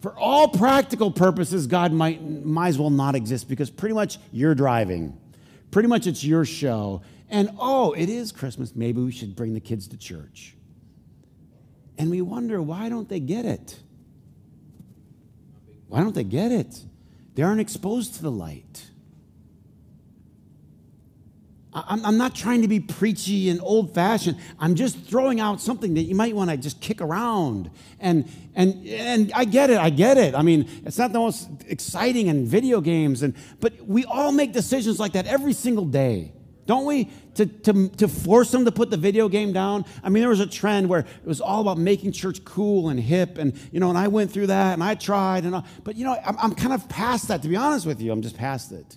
For 0.00 0.18
all 0.18 0.48
practical 0.48 1.10
purposes, 1.10 1.66
God 1.66 1.92
might, 1.92 2.22
might 2.22 2.68
as 2.68 2.78
well 2.78 2.90
not 2.90 3.14
exist 3.14 3.48
because 3.48 3.68
pretty 3.68 3.94
much 3.94 4.18
you're 4.32 4.54
driving. 4.54 5.18
Pretty 5.70 5.88
much 5.88 6.06
it's 6.06 6.24
your 6.24 6.44
show. 6.44 7.02
And 7.28 7.50
oh, 7.58 7.92
it 7.92 8.08
is 8.08 8.32
Christmas. 8.32 8.74
Maybe 8.74 9.00
we 9.00 9.12
should 9.12 9.36
bring 9.36 9.52
the 9.54 9.60
kids 9.60 9.86
to 9.88 9.98
church. 9.98 10.56
And 11.98 12.10
we 12.10 12.22
wonder, 12.22 12.62
why 12.62 12.88
don't 12.88 13.08
they 13.08 13.20
get 13.20 13.44
it? 13.44 13.78
Why 15.88 16.00
don't 16.00 16.14
they 16.14 16.24
get 16.24 16.50
it? 16.50 16.82
They 17.34 17.42
aren't 17.42 17.60
exposed 17.60 18.14
to 18.14 18.22
the 18.22 18.30
light. 18.30 18.89
I'm, 21.72 22.04
I'm 22.04 22.18
not 22.18 22.34
trying 22.34 22.62
to 22.62 22.68
be 22.68 22.80
preachy 22.80 23.48
and 23.48 23.60
old 23.62 23.94
fashioned. 23.94 24.38
I'm 24.58 24.74
just 24.74 24.98
throwing 25.04 25.38
out 25.38 25.60
something 25.60 25.94
that 25.94 26.02
you 26.02 26.14
might 26.14 26.34
want 26.34 26.50
to 26.50 26.56
just 26.56 26.80
kick 26.80 27.00
around. 27.00 27.70
And, 28.00 28.28
and, 28.56 28.84
and 28.86 29.32
I 29.34 29.44
get 29.44 29.70
it. 29.70 29.78
I 29.78 29.90
get 29.90 30.18
it. 30.18 30.34
I 30.34 30.42
mean, 30.42 30.68
it's 30.84 30.98
not 30.98 31.12
the 31.12 31.20
most 31.20 31.48
exciting 31.68 32.26
in 32.26 32.44
video 32.44 32.80
games. 32.80 33.22
And, 33.22 33.34
but 33.60 33.80
we 33.86 34.04
all 34.04 34.32
make 34.32 34.52
decisions 34.52 34.98
like 34.98 35.12
that 35.12 35.26
every 35.26 35.52
single 35.52 35.84
day. 35.84 36.32
Don't 36.66 36.84
we? 36.86 37.10
To, 37.34 37.46
to, 37.46 37.88
to 37.88 38.08
force 38.08 38.50
them 38.50 38.64
to 38.64 38.72
put 38.72 38.90
the 38.90 38.96
video 38.96 39.28
game 39.28 39.52
down. 39.52 39.84
I 40.02 40.08
mean, 40.08 40.22
there 40.22 40.30
was 40.30 40.40
a 40.40 40.46
trend 40.46 40.88
where 40.88 41.00
it 41.00 41.24
was 41.24 41.40
all 41.40 41.60
about 41.60 41.78
making 41.78 42.12
church 42.12 42.44
cool 42.44 42.88
and 42.88 42.98
hip. 42.98 43.38
And, 43.38 43.58
you 43.72 43.80
know, 43.80 43.88
and 43.88 43.98
I 43.98 44.08
went 44.08 44.32
through 44.32 44.48
that 44.48 44.74
and 44.74 44.82
I 44.82 44.96
tried. 44.96 45.44
And 45.44 45.62
but, 45.84 45.96
you 45.96 46.04
know, 46.04 46.16
I'm, 46.24 46.36
I'm 46.38 46.54
kind 46.54 46.72
of 46.72 46.88
past 46.88 47.28
that, 47.28 47.42
to 47.42 47.48
be 47.48 47.56
honest 47.56 47.86
with 47.86 48.00
you. 48.00 48.10
I'm 48.10 48.22
just 48.22 48.36
past 48.36 48.72
it. 48.72 48.96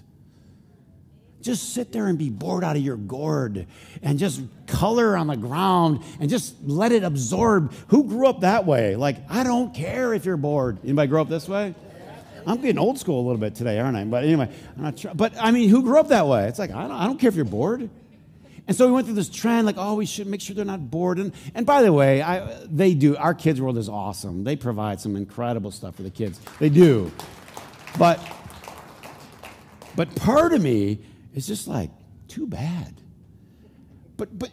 Just 1.43 1.73
sit 1.73 1.91
there 1.91 2.07
and 2.07 2.17
be 2.17 2.29
bored 2.29 2.63
out 2.63 2.77
of 2.77 2.81
your 2.81 2.95
gourd 2.95 3.67
and 4.01 4.17
just 4.17 4.41
color 4.65 5.17
on 5.17 5.27
the 5.27 5.35
ground 5.35 6.01
and 6.19 6.29
just 6.29 6.55
let 6.63 6.91
it 6.93 7.03
absorb. 7.03 7.73
Who 7.89 8.05
grew 8.05 8.27
up 8.27 8.39
that 8.41 8.65
way? 8.65 8.95
Like, 8.95 9.17
I 9.29 9.43
don't 9.43 9.75
care 9.75 10.13
if 10.13 10.23
you're 10.23 10.37
bored. 10.37 10.79
Anybody 10.83 11.09
grow 11.09 11.21
up 11.21 11.29
this 11.29 11.47
way? 11.47 11.75
I'm 12.47 12.61
getting 12.61 12.77
old 12.77 12.97
school 12.97 13.19
a 13.19 13.25
little 13.25 13.37
bit 13.37 13.55
today, 13.55 13.79
aren't 13.79 13.97
I? 13.97 14.05
But 14.05 14.23
anyway, 14.23 14.49
I'm 14.77 14.83
not 14.83 14.99
sure. 14.99 15.13
But 15.13 15.33
I 15.39 15.51
mean, 15.51 15.69
who 15.69 15.83
grew 15.83 15.99
up 15.99 16.07
that 16.09 16.27
way? 16.27 16.47
It's 16.47 16.59
like, 16.59 16.71
I 16.71 16.87
don't, 16.87 16.91
I 16.91 17.05
don't 17.05 17.19
care 17.19 17.29
if 17.29 17.35
you're 17.35 17.45
bored. 17.45 17.89
And 18.65 18.77
so 18.77 18.85
we 18.85 18.93
went 18.93 19.07
through 19.07 19.15
this 19.15 19.29
trend, 19.29 19.65
like, 19.65 19.75
oh, 19.77 19.95
we 19.95 20.05
should 20.05 20.27
make 20.27 20.39
sure 20.39 20.55
they're 20.55 20.63
not 20.63 20.89
bored. 20.89 21.19
And, 21.19 21.33
and 21.53 21.65
by 21.65 21.81
the 21.81 21.91
way, 21.91 22.21
I, 22.21 22.65
they 22.65 22.93
do. 22.93 23.17
Our 23.17 23.33
kids' 23.33 23.59
world 23.59 23.77
is 23.77 23.89
awesome. 23.89 24.45
They 24.45 24.55
provide 24.55 25.01
some 25.01 25.17
incredible 25.17 25.71
stuff 25.71 25.95
for 25.95 26.03
the 26.03 26.09
kids. 26.09 26.39
They 26.59 26.69
do. 26.69 27.11
But, 27.99 28.21
but 29.97 30.15
part 30.15 30.53
of 30.53 30.61
me 30.61 30.99
it's 31.33 31.47
just 31.47 31.67
like, 31.67 31.89
too 32.27 32.47
bad. 32.47 33.01
But, 34.17 34.37
but, 34.37 34.51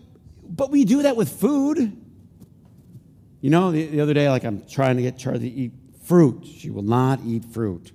but 0.49 0.70
we 0.70 0.84
do 0.84 1.02
that 1.02 1.16
with 1.16 1.28
food. 1.28 1.96
You 3.40 3.50
know, 3.50 3.72
the, 3.72 3.87
the 3.87 4.00
other 4.00 4.14
day, 4.14 4.28
like 4.28 4.44
I'm 4.44 4.66
trying 4.66 4.96
to 4.96 5.02
get 5.02 5.18
Charlie 5.18 5.40
to 5.40 5.49
eat 5.49 5.72
fruit. 6.04 6.46
She 6.46 6.70
will 6.70 6.82
not 6.82 7.20
eat 7.25 7.44
fruit. 7.44 7.92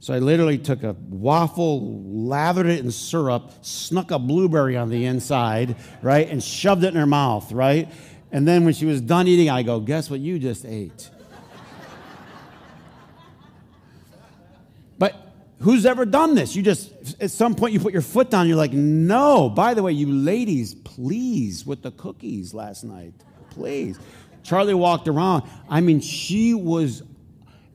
So 0.00 0.14
I 0.14 0.18
literally 0.18 0.58
took 0.58 0.82
a 0.82 0.94
waffle, 1.08 2.02
lathered 2.04 2.66
it 2.66 2.84
in 2.84 2.90
syrup, 2.90 3.52
snuck 3.62 4.10
a 4.10 4.18
blueberry 4.18 4.76
on 4.76 4.90
the 4.90 5.06
inside, 5.06 5.76
right, 6.02 6.28
and 6.28 6.42
shoved 6.42 6.84
it 6.84 6.88
in 6.88 6.96
her 6.96 7.06
mouth, 7.06 7.50
right? 7.52 7.90
And 8.30 8.46
then 8.46 8.64
when 8.64 8.74
she 8.74 8.84
was 8.84 9.00
done 9.00 9.26
eating, 9.26 9.48
I 9.48 9.62
go, 9.62 9.80
Guess 9.80 10.10
what 10.10 10.20
you 10.20 10.38
just 10.38 10.64
ate? 10.64 11.10
but 14.98 15.26
Who's 15.60 15.86
ever 15.86 16.04
done 16.04 16.34
this? 16.34 16.54
You 16.54 16.62
just, 16.62 16.92
at 17.20 17.30
some 17.30 17.54
point, 17.54 17.72
you 17.72 17.80
put 17.80 17.92
your 17.92 18.02
foot 18.02 18.30
down, 18.30 18.48
you're 18.48 18.56
like, 18.56 18.72
no. 18.72 19.48
By 19.48 19.74
the 19.74 19.82
way, 19.82 19.92
you 19.92 20.10
ladies, 20.10 20.74
please, 20.74 21.64
with 21.66 21.82
the 21.82 21.90
cookies 21.92 22.52
last 22.52 22.84
night, 22.84 23.14
please. 23.50 23.98
Charlie 24.42 24.74
walked 24.74 25.08
around. 25.08 25.44
I 25.68 25.80
mean, 25.80 26.00
she 26.00 26.54
was, 26.54 27.02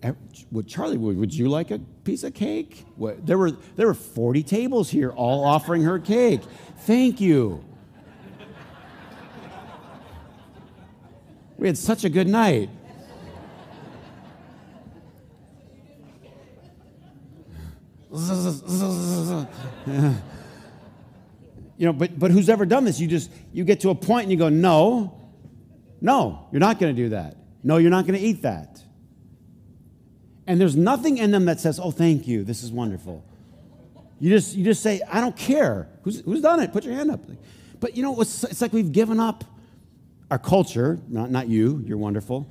eh, 0.03 0.13
would 0.51 0.67
Charlie, 0.67 0.97
would 0.97 1.33
you 1.33 1.49
like 1.49 1.71
a 1.71 1.79
piece 2.03 2.23
of 2.23 2.33
cake? 2.33 2.85
What, 2.95 3.25
there, 3.25 3.37
were, 3.37 3.51
there 3.75 3.87
were 3.87 3.93
40 3.93 4.43
tables 4.43 4.89
here 4.89 5.09
all 5.09 5.43
offering 5.43 5.83
her 5.83 5.99
cake. 5.99 6.41
Thank 6.79 7.19
you. 7.19 7.63
We 11.57 11.67
had 11.67 11.77
such 11.77 12.05
a 12.05 12.09
good 12.09 12.27
night. 12.27 12.69
Know, 21.87 21.93
but, 21.93 22.17
but 22.17 22.31
who's 22.31 22.49
ever 22.49 22.65
done 22.65 22.85
this? 22.85 22.99
You 22.99 23.07
just, 23.07 23.31
you 23.51 23.63
get 23.63 23.79
to 23.81 23.89
a 23.89 23.95
point 23.95 24.23
and 24.23 24.31
you 24.31 24.37
go, 24.37 24.49
no, 24.49 25.19
no, 25.99 26.47
you're 26.51 26.59
not 26.59 26.79
going 26.79 26.95
to 26.95 27.01
do 27.01 27.09
that. 27.09 27.37
No, 27.63 27.77
you're 27.77 27.91
not 27.91 28.05
going 28.05 28.19
to 28.19 28.25
eat 28.25 28.43
that. 28.43 28.81
And 30.47 30.59
there's 30.59 30.75
nothing 30.75 31.17
in 31.17 31.31
them 31.31 31.45
that 31.45 31.59
says, 31.59 31.79
oh, 31.79 31.91
thank 31.91 32.27
you, 32.27 32.43
this 32.43 32.63
is 32.63 32.71
wonderful. 32.71 33.25
You 34.19 34.29
just, 34.29 34.55
you 34.55 34.63
just 34.63 34.83
say, 34.83 35.01
I 35.11 35.19
don't 35.21 35.35
care. 35.35 35.87
Who's, 36.03 36.21
who's 36.21 36.41
done 36.41 36.59
it? 36.59 36.71
Put 36.71 36.83
your 36.83 36.93
hand 36.93 37.09
up. 37.09 37.21
But 37.79 37.97
you 37.97 38.03
know, 38.03 38.19
it's, 38.21 38.43
it's 38.43 38.61
like 38.61 38.73
we've 38.73 38.91
given 38.91 39.19
up 39.19 39.43
our 40.29 40.37
culture, 40.37 40.99
not, 41.07 41.31
not 41.31 41.47
you, 41.47 41.83
you're 41.85 41.97
wonderful. 41.97 42.47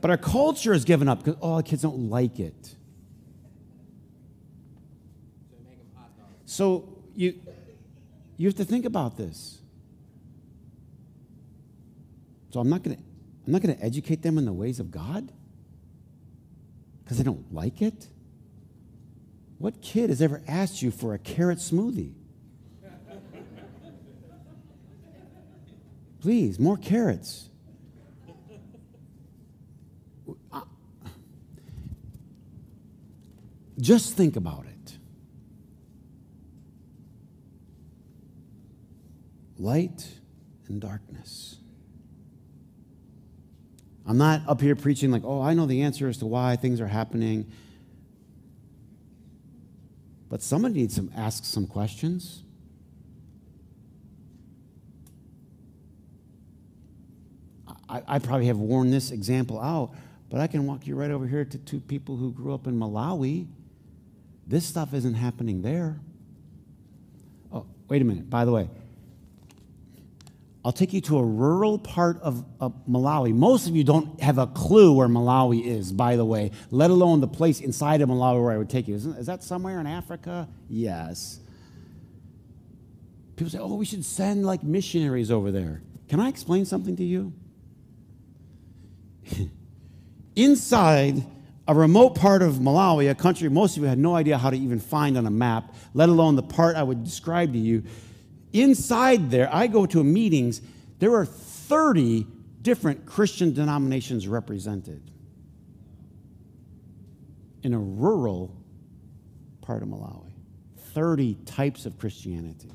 But 0.00 0.10
our 0.10 0.16
culture 0.16 0.72
has 0.72 0.84
given 0.84 1.08
up 1.08 1.24
because, 1.24 1.38
oh, 1.40 1.58
the 1.58 1.62
kids 1.62 1.82
don't 1.82 2.10
like 2.10 2.38
it. 2.40 2.74
So 6.44 6.88
you, 7.14 7.40
you 8.36 8.46
have 8.46 8.56
to 8.56 8.64
think 8.64 8.84
about 8.84 9.16
this. 9.16 9.58
So 12.50 12.60
I'm 12.60 12.68
not 12.68 12.82
going 12.82 12.96
to 12.96 13.02
I'm 13.46 13.52
not 13.52 13.62
going 13.62 13.76
to 13.76 13.84
educate 13.84 14.22
them 14.22 14.38
in 14.38 14.44
the 14.44 14.52
ways 14.52 14.80
of 14.80 14.90
God 14.90 15.30
because 17.04 17.18
they 17.18 17.24
don't 17.24 17.52
like 17.54 17.80
it. 17.80 18.08
What 19.58 19.80
kid 19.80 20.10
has 20.10 20.20
ever 20.20 20.42
asked 20.48 20.82
you 20.82 20.90
for 20.90 21.14
a 21.14 21.18
carrot 21.18 21.58
smoothie? 21.58 22.12
Please, 26.20 26.58
more 26.58 26.76
carrots. 26.76 27.48
Just 33.78 34.14
think 34.14 34.36
about 34.36 34.64
it. 34.66 34.75
Light 39.58 40.08
and 40.68 40.80
darkness. 40.80 41.56
I'm 44.06 44.18
not 44.18 44.42
up 44.46 44.60
here 44.60 44.76
preaching 44.76 45.10
like, 45.10 45.22
oh, 45.24 45.42
I 45.42 45.54
know 45.54 45.66
the 45.66 45.82
answer 45.82 46.08
as 46.08 46.18
to 46.18 46.26
why 46.26 46.56
things 46.56 46.80
are 46.80 46.86
happening. 46.86 47.50
But 50.28 50.42
somebody 50.42 50.74
needs 50.74 50.96
to 50.96 51.08
ask 51.16 51.44
some 51.44 51.66
questions. 51.66 52.42
I, 57.88 58.02
I, 58.06 58.18
probably 58.18 58.46
have 58.46 58.58
worn 58.58 58.90
this 58.90 59.12
example 59.12 59.60
out, 59.60 59.94
but 60.28 60.40
I 60.40 60.48
can 60.48 60.66
walk 60.66 60.88
you 60.88 60.96
right 60.96 61.10
over 61.10 61.26
here 61.26 61.44
to 61.44 61.58
two 61.58 61.78
people 61.78 62.16
who 62.16 62.32
grew 62.32 62.52
up 62.52 62.66
in 62.66 62.76
Malawi. 62.76 63.46
This 64.46 64.66
stuff 64.66 64.92
isn't 64.92 65.14
happening 65.14 65.62
there. 65.62 66.00
Oh, 67.52 67.66
wait 67.88 68.02
a 68.02 68.04
minute. 68.04 68.28
By 68.28 68.44
the 68.44 68.50
way, 68.50 68.68
I'll 70.66 70.72
take 70.72 70.92
you 70.92 71.00
to 71.02 71.18
a 71.18 71.24
rural 71.24 71.78
part 71.78 72.20
of, 72.22 72.44
of, 72.58 72.74
Malawi. 72.88 73.32
Most 73.32 73.68
of 73.68 73.76
you 73.76 73.84
don't 73.84 74.20
have 74.20 74.36
a 74.36 74.48
clue 74.48 74.92
where 74.92 75.06
Malawi 75.06 75.64
is, 75.64 75.92
by 75.92 76.16
the 76.16 76.24
way, 76.24 76.50
let 76.72 76.90
alone 76.90 77.20
the 77.20 77.28
place 77.28 77.60
inside 77.60 78.00
of 78.00 78.08
Malawi 78.08 78.42
where 78.42 78.50
I 78.50 78.58
would 78.58 78.68
take 78.68 78.88
you. 78.88 78.96
Isn't, 78.96 79.16
is 79.16 79.26
that 79.26 79.44
somewhere 79.44 79.78
in 79.78 79.86
Africa? 79.86 80.48
Yes. 80.68 81.38
People 83.36 83.48
say, 83.52 83.58
oh, 83.58 83.76
we 83.76 83.84
should 83.84 84.04
send 84.04 84.44
like 84.44 84.64
missionaries 84.64 85.30
over 85.30 85.52
there. 85.52 85.82
Can 86.08 86.18
I 86.18 86.28
explain 86.28 86.64
something 86.64 86.96
to 86.96 87.04
you? 87.04 87.32
inside 90.34 91.24
a 91.68 91.74
remote 91.74 92.16
part 92.16 92.42
of 92.42 92.54
Malawi, 92.54 93.08
a 93.08 93.14
country 93.14 93.48
most 93.48 93.76
of 93.76 93.84
you 93.84 93.88
had 93.88 93.98
no 93.98 94.16
idea 94.16 94.36
how 94.36 94.50
to 94.50 94.56
even 94.56 94.80
find 94.80 95.16
on 95.16 95.26
a 95.26 95.30
map, 95.30 95.76
let 95.94 96.08
alone 96.08 96.34
the 96.34 96.42
part 96.42 96.74
I 96.74 96.82
would 96.82 97.04
describe 97.04 97.52
to 97.52 97.58
you, 97.58 97.84
Inside 98.56 99.30
there, 99.30 99.52
I 99.52 99.66
go 99.66 99.84
to 99.84 100.02
meetings, 100.02 100.62
there 100.98 101.14
are 101.14 101.26
30 101.26 102.26
different 102.62 103.04
Christian 103.04 103.52
denominations 103.52 104.26
represented 104.26 105.10
in 107.62 107.74
a 107.74 107.78
rural 107.78 108.56
part 109.60 109.82
of 109.82 109.88
Malawi. 109.88 110.30
30 110.94 111.34
types 111.44 111.84
of 111.84 111.98
Christianity. 111.98 112.72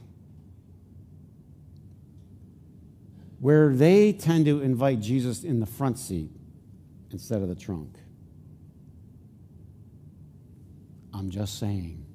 Where 3.40 3.74
they 3.74 4.14
tend 4.14 4.46
to 4.46 4.62
invite 4.62 5.00
Jesus 5.00 5.44
in 5.44 5.60
the 5.60 5.66
front 5.66 5.98
seat 5.98 6.30
instead 7.10 7.42
of 7.42 7.48
the 7.48 7.56
trunk. 7.56 7.96
I'm 11.12 11.32
just 11.32 11.58
saying. 11.58 12.06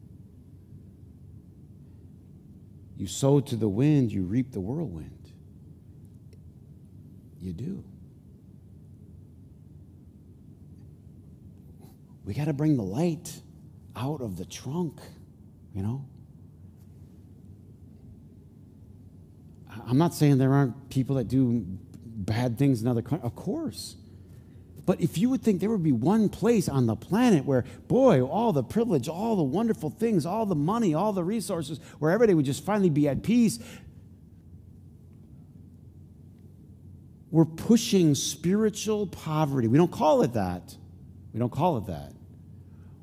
You 2.96 3.06
sow 3.06 3.40
to 3.40 3.56
the 3.56 3.68
wind, 3.68 4.10
you 4.10 4.22
reap 4.22 4.52
the 4.52 4.60
whirlwind. 4.60 5.30
You 7.40 7.52
do. 7.52 7.84
We 12.24 12.34
got 12.34 12.46
to 12.46 12.52
bring 12.52 12.76
the 12.76 12.82
light 12.82 13.40
out 13.94 14.20
of 14.20 14.36
the 14.36 14.44
trunk, 14.44 15.00
you 15.74 15.82
know? 15.82 16.04
I'm 19.86 19.98
not 19.98 20.14
saying 20.14 20.38
there 20.38 20.52
aren't 20.52 20.88
people 20.90 21.16
that 21.16 21.28
do 21.28 21.64
bad 22.04 22.58
things 22.58 22.82
in 22.82 22.88
other 22.88 23.02
countries. 23.02 23.26
Of 23.26 23.36
course. 23.36 23.96
But 24.86 25.00
if 25.00 25.18
you 25.18 25.28
would 25.30 25.42
think 25.42 25.60
there 25.60 25.68
would 25.68 25.82
be 25.82 25.92
one 25.92 26.28
place 26.28 26.68
on 26.68 26.86
the 26.86 26.94
planet 26.94 27.44
where, 27.44 27.64
boy, 27.88 28.22
all 28.22 28.52
the 28.52 28.62
privilege, 28.62 29.08
all 29.08 29.34
the 29.34 29.42
wonderful 29.42 29.90
things, 29.90 30.24
all 30.24 30.46
the 30.46 30.54
money, 30.54 30.94
all 30.94 31.12
the 31.12 31.24
resources, 31.24 31.80
where 31.98 32.12
everybody 32.12 32.34
would 32.34 32.44
just 32.44 32.64
finally 32.64 32.88
be 32.88 33.08
at 33.08 33.24
peace, 33.24 33.58
we're 37.32 37.44
pushing 37.44 38.14
spiritual 38.14 39.08
poverty. 39.08 39.66
We 39.66 39.76
don't 39.76 39.90
call 39.90 40.22
it 40.22 40.34
that. 40.34 40.76
We 41.34 41.40
don't 41.40 41.52
call 41.52 41.78
it 41.78 41.86
that. 41.88 42.12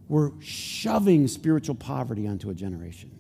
We're 0.08 0.32
shoving 0.40 1.28
spiritual 1.28 1.76
poverty 1.76 2.28
onto 2.28 2.50
a 2.50 2.54
generation. 2.54 3.12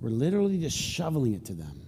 We're 0.00 0.10
literally 0.10 0.58
just 0.58 0.76
shoveling 0.76 1.34
it 1.34 1.44
to 1.46 1.54
them. 1.54 1.87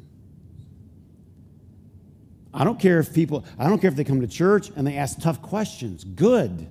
I 2.53 2.65
don't 2.65 2.81
care 2.81 2.99
if 2.99 3.15
people, 3.15 3.45
I 3.59 3.69
don't 3.69 3.79
care 3.79 3.91
if 3.91 3.97
they 3.97 4.05
come 4.05 4.21
to 4.21 4.27
church 4.27 4.71
and 4.75 4.87
they 4.87 4.97
ask 4.97 5.21
tough 5.21 5.41
questions. 5.41 6.05
Good. 6.05 6.69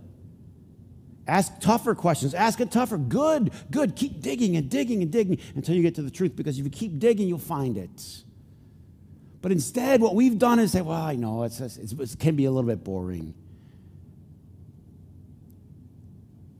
Ask 1.27 1.59
tougher 1.59 1.95
questions. 1.95 2.33
Ask 2.33 2.59
it 2.59 2.71
tougher. 2.71 2.97
Good, 2.97 3.51
good. 3.71 3.95
Keep 3.95 4.21
digging 4.21 4.57
and 4.57 4.69
digging 4.69 5.01
and 5.01 5.11
digging 5.11 5.39
until 5.55 5.75
you 5.75 5.81
get 5.81 5.95
to 5.95 6.01
the 6.01 6.11
truth 6.11 6.35
because 6.35 6.57
if 6.57 6.65
you 6.65 6.71
keep 6.71 6.99
digging, 6.99 7.27
you'll 7.27 7.37
find 7.37 7.77
it. 7.77 8.23
But 9.41 9.51
instead, 9.51 10.01
what 10.01 10.15
we've 10.15 10.37
done 10.37 10.59
is 10.59 10.71
say, 10.73 10.81
well, 10.81 11.01
I 11.01 11.15
know 11.15 11.43
it's, 11.43 11.61
it's, 11.61 11.93
it 11.93 12.19
can 12.19 12.35
be 12.35 12.45
a 12.45 12.51
little 12.51 12.69
bit 12.69 12.83
boring. 12.83 13.33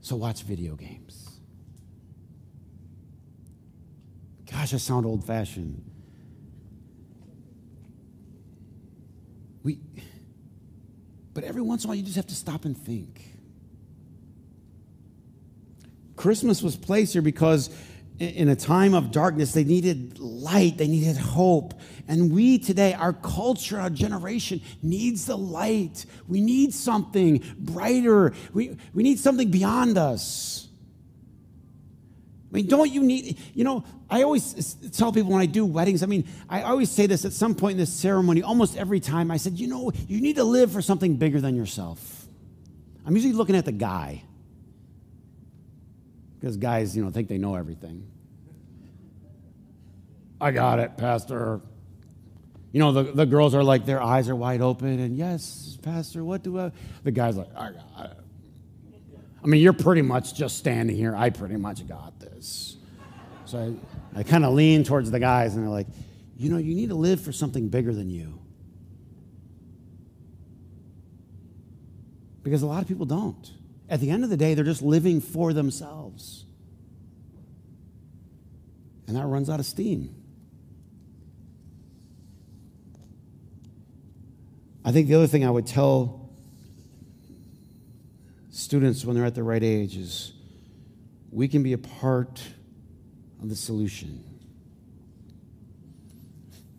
So 0.00 0.16
watch 0.16 0.42
video 0.44 0.76
games. 0.76 1.40
Gosh, 4.50 4.72
I 4.72 4.78
sound 4.78 5.04
old 5.04 5.26
fashioned. 5.26 5.89
We, 9.62 9.78
but 11.34 11.44
every 11.44 11.62
once 11.62 11.84
in 11.84 11.88
a 11.88 11.88
while, 11.88 11.96
you 11.96 12.02
just 12.02 12.16
have 12.16 12.26
to 12.28 12.34
stop 12.34 12.64
and 12.64 12.76
think. 12.76 13.22
Christmas 16.16 16.62
was 16.62 16.76
placed 16.76 17.14
here 17.14 17.22
because 17.22 17.70
in 18.18 18.50
a 18.50 18.56
time 18.56 18.92
of 18.92 19.10
darkness, 19.10 19.52
they 19.52 19.64
needed 19.64 20.18
light, 20.18 20.76
they 20.76 20.86
needed 20.86 21.16
hope. 21.16 21.72
And 22.06 22.30
we 22.30 22.58
today, 22.58 22.92
our 22.92 23.14
culture, 23.14 23.80
our 23.80 23.88
generation 23.88 24.60
needs 24.82 25.24
the 25.24 25.38
light. 25.38 26.04
We 26.28 26.42
need 26.42 26.74
something 26.74 27.42
brighter. 27.58 28.34
We, 28.52 28.76
we 28.92 29.02
need 29.02 29.18
something 29.18 29.50
beyond 29.50 29.96
us. 29.96 30.68
I 32.50 32.56
mean, 32.56 32.66
don't 32.66 32.90
you 32.90 33.02
need, 33.02 33.38
you 33.54 33.62
know, 33.62 33.84
I 34.08 34.22
always 34.22 34.74
tell 34.92 35.12
people 35.12 35.30
when 35.30 35.40
I 35.40 35.46
do 35.46 35.64
weddings, 35.64 36.02
I 36.02 36.06
mean, 36.06 36.26
I 36.48 36.62
always 36.62 36.90
say 36.90 37.06
this 37.06 37.24
at 37.24 37.32
some 37.32 37.54
point 37.54 37.72
in 37.72 37.78
this 37.78 37.92
ceremony, 37.92 38.42
almost 38.42 38.76
every 38.76 38.98
time. 38.98 39.30
I 39.30 39.36
said, 39.36 39.58
you 39.58 39.68
know, 39.68 39.92
you 40.08 40.20
need 40.20 40.36
to 40.36 40.44
live 40.44 40.72
for 40.72 40.82
something 40.82 41.16
bigger 41.16 41.40
than 41.40 41.54
yourself. 41.54 42.26
I'm 43.06 43.14
usually 43.14 43.34
looking 43.34 43.54
at 43.54 43.64
the 43.64 43.72
guy 43.72 44.24
because 46.40 46.56
guys, 46.56 46.96
you 46.96 47.04
know, 47.04 47.10
think 47.10 47.28
they 47.28 47.38
know 47.38 47.54
everything. 47.54 48.06
I 50.40 50.50
got 50.50 50.78
it, 50.78 50.96
Pastor. 50.96 51.60
You 52.72 52.80
know, 52.80 52.92
the, 52.92 53.02
the 53.02 53.26
girls 53.26 53.54
are 53.54 53.62
like, 53.62 53.84
their 53.84 54.02
eyes 54.02 54.28
are 54.28 54.36
wide 54.36 54.60
open, 54.60 54.98
and 55.00 55.16
yes, 55.16 55.78
Pastor, 55.82 56.24
what 56.24 56.42
do 56.42 56.58
I? 56.58 56.72
The 57.04 57.10
guy's 57.10 57.36
like, 57.36 57.48
I 57.56 57.72
got 57.72 58.06
it. 58.06 58.16
I 59.42 59.46
mean, 59.46 59.62
you're 59.62 59.72
pretty 59.72 60.02
much 60.02 60.34
just 60.34 60.58
standing 60.58 60.96
here. 60.96 61.16
I 61.16 61.30
pretty 61.30 61.56
much 61.56 61.86
got 61.88 62.20
this. 62.20 62.76
So 63.46 63.76
I, 64.14 64.20
I 64.20 64.22
kind 64.22 64.44
of 64.44 64.52
lean 64.52 64.84
towards 64.84 65.10
the 65.10 65.18
guys, 65.18 65.54
and 65.54 65.64
they're 65.64 65.72
like, 65.72 65.86
you 66.36 66.50
know, 66.50 66.58
you 66.58 66.74
need 66.74 66.90
to 66.90 66.94
live 66.94 67.20
for 67.20 67.32
something 67.32 67.68
bigger 67.68 67.92
than 67.92 68.10
you. 68.10 68.40
Because 72.42 72.62
a 72.62 72.66
lot 72.66 72.82
of 72.82 72.88
people 72.88 73.06
don't. 73.06 73.50
At 73.88 74.00
the 74.00 74.10
end 74.10 74.24
of 74.24 74.30
the 74.30 74.36
day, 74.36 74.54
they're 74.54 74.64
just 74.64 74.82
living 74.82 75.20
for 75.20 75.52
themselves. 75.52 76.44
And 79.06 79.16
that 79.16 79.26
runs 79.26 79.50
out 79.50 79.58
of 79.58 79.66
steam. 79.66 80.14
I 84.84 84.92
think 84.92 85.08
the 85.08 85.16
other 85.16 85.26
thing 85.26 85.44
I 85.44 85.50
would 85.50 85.66
tell 85.66 86.19
students 88.50 89.04
when 89.04 89.16
they're 89.16 89.24
at 89.24 89.34
the 89.34 89.42
right 89.42 89.62
age 89.62 89.96
is 89.96 90.32
we 91.30 91.48
can 91.48 91.62
be 91.62 91.72
a 91.72 91.78
part 91.78 92.42
of 93.40 93.48
the 93.48 93.56
solution. 93.56 94.24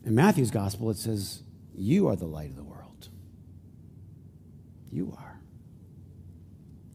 In 0.05 0.15
Matthew's 0.15 0.51
gospel, 0.51 0.89
it 0.89 0.97
says, 0.97 1.41
You 1.73 2.07
are 2.09 2.15
the 2.15 2.25
light 2.25 2.49
of 2.49 2.55
the 2.55 2.63
world. 2.63 3.07
You 4.91 5.15
are. 5.17 5.39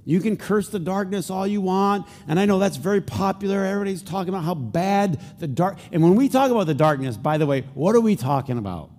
You 0.05 0.21
can 0.21 0.37
curse 0.37 0.69
the 0.69 0.79
darkness 0.79 1.31
all 1.31 1.47
you 1.47 1.61
want. 1.61 2.07
And 2.29 2.39
I 2.39 2.45
know 2.45 2.61
that's 2.61 2.77
very 2.77 3.01
popular. 3.01 3.65
Everybody's 3.65 4.03
talking 4.03 4.29
about 4.29 4.45
how 4.45 4.55
bad 4.55 5.21
the 5.41 5.49
dark. 5.49 5.79
And 5.91 6.01
when 6.01 6.15
we 6.15 6.29
talk 6.29 6.51
about 6.53 6.67
the 6.69 6.75
darkness, 6.75 7.17
by 7.17 7.39
the 7.39 7.47
way, 7.47 7.63
what 7.75 7.97
are 7.97 8.01
we 8.01 8.15
talking 8.15 8.57
about? 8.57 8.91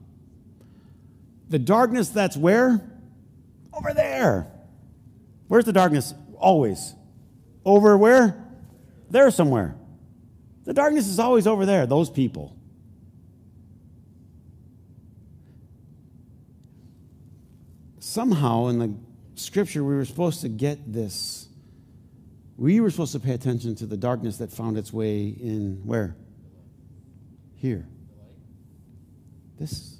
The 1.47 1.59
darkness 1.59 2.09
that's 2.09 2.35
where? 2.35 2.81
Over 3.71 3.93
there. 3.93 4.51
Where's 5.47 5.65
the 5.65 5.73
darkness? 5.73 6.13
Always. 6.37 6.93
Over 7.65 7.97
where? 7.97 8.43
There 9.09 9.31
somewhere. 9.31 9.75
The 10.65 10.73
darkness 10.73 11.07
is 11.07 11.19
always 11.19 11.47
over 11.47 11.65
there, 11.65 11.85
those 11.85 12.09
people. 12.09 12.55
Somehow 17.99 18.67
in 18.67 18.79
the 18.79 18.93
scripture, 19.35 19.83
we 19.83 19.95
were 19.95 20.05
supposed 20.05 20.41
to 20.41 20.49
get 20.49 20.91
this. 20.91 21.47
We 22.57 22.81
were 22.81 22.89
supposed 22.89 23.13
to 23.13 23.19
pay 23.19 23.33
attention 23.33 23.75
to 23.75 23.85
the 23.85 23.97
darkness 23.97 24.37
that 24.37 24.51
found 24.51 24.77
its 24.77 24.91
way 24.91 25.27
in 25.27 25.81
where? 25.85 26.17
Here. 27.55 27.87
This. 29.59 29.99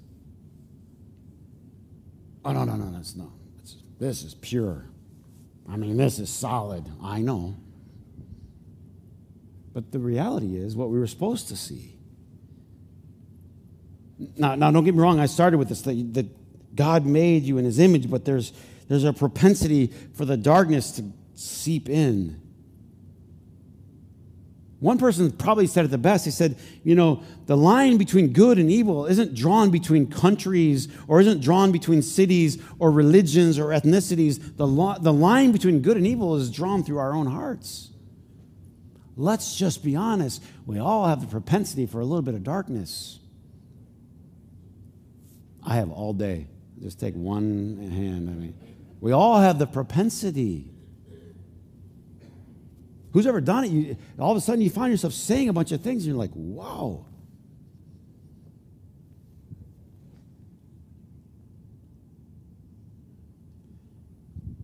Oh, 2.44 2.52
no, 2.52 2.64
no, 2.64 2.76
no, 2.76 2.92
that's 2.92 3.16
not. 3.16 3.30
It's, 3.60 3.76
this 4.00 4.24
is 4.24 4.36
pure. 4.36 4.90
I 5.70 5.76
mean, 5.76 5.98
this 5.98 6.20
is 6.20 6.30
solid. 6.30 6.86
I 7.04 7.20
know. 7.20 7.56
But 9.74 9.92
the 9.92 10.00
reality 10.00 10.56
is 10.56 10.76
what 10.76 10.90
we 10.90 10.98
were 10.98 11.08
supposed 11.08 11.50
to 11.50 11.56
see. 11.56 11.94
Now, 14.38 14.56
now 14.56 14.72
don't 14.72 14.84
get 14.84 14.96
me 14.96 15.02
wrong, 15.02 15.20
I 15.20 15.28
started 15.28 15.58
with 15.58 15.70
this 15.70 15.82
that, 15.82 16.14
that 16.14 16.76
God 16.76 17.06
made 17.06 17.44
you 17.44 17.58
in 17.58 17.66
his 17.66 17.80
image, 17.80 18.10
but 18.10 18.26
there's 18.26 18.54
there's 18.88 19.04
a 19.04 19.14
propensity 19.14 19.88
for 20.14 20.26
the 20.26 20.38
darkness 20.38 20.92
to 20.94 21.12
seep 21.36 21.90
in. 21.90 22.42
One 24.80 25.00
person 25.00 25.32
probably 25.32 25.66
said 25.66 25.86
it 25.86 25.88
the 25.88 25.98
best. 25.98 26.26
He 26.26 26.32
said, 26.32 26.56
You 26.84 26.96
know, 26.96 27.24
the 27.48 27.58
line 27.58 27.98
between 27.98 28.32
good 28.32 28.60
and 28.60 28.70
evil 28.70 29.08
isn't 29.08 29.34
drawn 29.34 29.72
between 29.72 30.08
countries 30.08 30.88
or 31.08 31.20
isn't 31.20 31.42
drawn 31.42 31.72
between 31.72 32.04
cities 32.04 32.62
or 32.78 32.92
religions 32.92 33.58
or 33.58 33.70
ethnicities. 33.70 34.56
The, 34.56 34.68
lo- 34.68 34.98
the 35.00 35.14
line 35.14 35.52
between 35.52 35.82
good 35.82 35.98
and 35.98 36.06
evil 36.06 36.36
is 36.36 36.52
drawn 36.52 36.84
through 36.84 37.00
our 37.00 37.16
own 37.16 37.26
hearts. 37.26 37.90
Let's 39.16 39.56
just 39.56 39.84
be 39.84 39.96
honest. 39.96 40.44
We 40.68 40.78
all 40.78 41.08
have 41.08 41.22
the 41.22 41.28
propensity 41.28 41.88
for 41.88 42.00
a 42.00 42.06
little 42.06 42.22
bit 42.22 42.36
of 42.36 42.44
darkness. 42.44 43.20
I 45.66 45.76
have 45.78 45.90
all 45.92 46.14
day. 46.14 46.48
Just 46.80 47.00
take 47.00 47.16
one 47.16 47.78
hand. 47.92 48.30
I 48.30 48.34
mean, 48.34 48.54
we 49.02 49.12
all 49.12 49.40
have 49.40 49.58
the 49.58 49.66
propensity. 49.66 50.70
Who's 53.18 53.26
ever 53.26 53.42
done 53.42 53.64
it? 53.64 53.72
You, 53.72 53.98
all 54.20 54.30
of 54.30 54.38
a 54.38 54.42
sudden, 54.42 54.62
you 54.62 54.70
find 54.70 54.92
yourself 54.92 55.12
saying 55.12 55.50
a 55.50 55.54
bunch 55.54 55.72
of 55.72 55.82
things, 55.82 56.04
and 56.06 56.14
you're 56.14 56.24
like, 56.24 56.30
wow. 56.36 57.04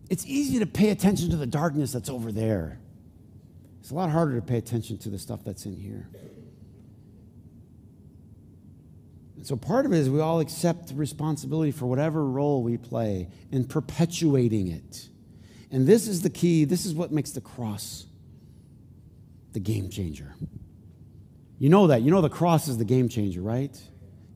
It's 0.08 0.24
easy 0.24 0.60
to 0.60 0.66
pay 0.66 0.90
attention 0.90 1.30
to 1.30 1.36
the 1.36 1.48
darkness 1.48 1.90
that's 1.90 2.08
over 2.08 2.30
there. 2.30 2.78
It's 3.80 3.90
a 3.90 3.94
lot 3.94 4.10
harder 4.10 4.36
to 4.36 4.42
pay 4.42 4.58
attention 4.58 4.98
to 4.98 5.08
the 5.08 5.18
stuff 5.18 5.40
that's 5.44 5.66
in 5.66 5.74
here. 5.76 6.08
And 9.34 9.44
so 9.44 9.56
part 9.56 9.84
of 9.84 9.92
it 9.92 9.98
is 9.98 10.08
we 10.08 10.20
all 10.20 10.38
accept 10.38 10.92
responsibility 10.94 11.72
for 11.72 11.86
whatever 11.86 12.24
role 12.24 12.62
we 12.62 12.76
play 12.76 13.30
in 13.50 13.64
perpetuating 13.64 14.68
it. 14.68 15.08
And 15.72 15.88
this 15.88 16.06
is 16.06 16.22
the 16.22 16.30
key, 16.30 16.64
this 16.64 16.86
is 16.86 16.94
what 16.94 17.10
makes 17.10 17.32
the 17.32 17.40
cross 17.40 18.06
the 19.54 19.60
game 19.60 19.88
changer. 19.88 20.34
You 21.58 21.70
know 21.70 21.86
that. 21.86 22.02
You 22.02 22.10
know 22.10 22.20
the 22.20 22.28
cross 22.28 22.68
is 22.68 22.76
the 22.76 22.84
game 22.84 23.08
changer, 23.08 23.40
right? 23.40 23.76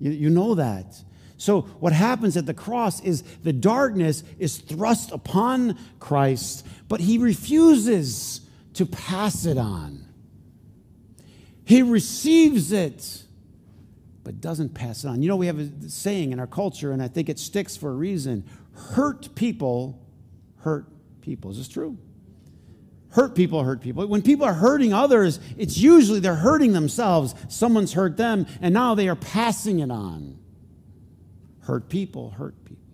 You, 0.01 0.11
you 0.13 0.31
know 0.31 0.55
that. 0.55 1.03
So, 1.37 1.63
what 1.63 1.93
happens 1.93 2.37
at 2.37 2.47
the 2.47 2.55
cross 2.55 3.01
is 3.01 3.23
the 3.43 3.53
darkness 3.53 4.25
is 4.39 4.59
thrust 4.59 5.13
upon 5.13 5.79
Christ, 6.01 6.67
but 6.89 7.01
he 7.01 7.19
refuses 7.19 8.41
to 8.75 8.87
pass 8.87 9.45
it 9.45 9.59
on. 9.59 10.07
He 11.65 11.83
receives 11.83 12.73
it 12.73 13.25
but 14.29 14.43
doesn't 14.43 14.75
pass 14.75 15.05
it 15.05 15.09
on. 15.09 15.23
You 15.23 15.29
know, 15.29 15.37
we 15.37 15.47
have 15.47 15.59
a 15.59 15.89
saying 15.89 16.33
in 16.33 16.39
our 16.39 16.47
culture, 16.47 16.93
and 16.93 17.03
I 17.03 17.09
think 17.09 17.31
it 17.31 17.39
sticks 17.39 17.79
for 17.79 17.89
a 17.89 17.95
reason 17.95 18.45
hurt 18.75 19.35
people 19.35 20.07
hurt 20.59 20.87
people. 21.23 21.51
Is 21.51 21.57
this 21.57 21.67
true? 21.67 21.97
Hurt 23.11 23.35
people 23.35 23.65
hurt 23.65 23.81
people. 23.81 24.07
When 24.07 24.23
people 24.23 24.45
are 24.45 24.55
hurting 24.55 24.93
others, 24.93 25.41
it's 25.57 25.79
usually 25.79 26.21
they're 26.21 26.35
hurting 26.35 26.73
themselves. 26.73 27.35
Someone's 27.49 27.95
hurt 27.95 28.17
them, 28.17 28.47
and 28.61 28.75
now 28.75 28.95
they 28.95 29.09
are 29.09 29.17
passing 29.17 29.81
it 29.81 29.91
on. 29.91 30.39
Hurt 31.61 31.89
people 31.89 32.31
hurt 32.31 32.55
people. 32.65 32.85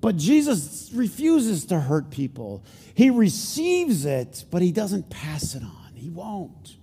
But 0.00 0.16
Jesus 0.16 0.90
refuses 0.94 1.66
to 1.66 1.80
hurt 1.80 2.10
people. 2.10 2.62
He 2.94 3.10
receives 3.10 4.04
it, 4.04 4.44
but 4.50 4.60
he 4.60 4.72
doesn't 4.72 5.08
pass 5.10 5.54
it 5.54 5.62
on. 5.62 5.92
He 5.94 6.10
won't. 6.10 6.76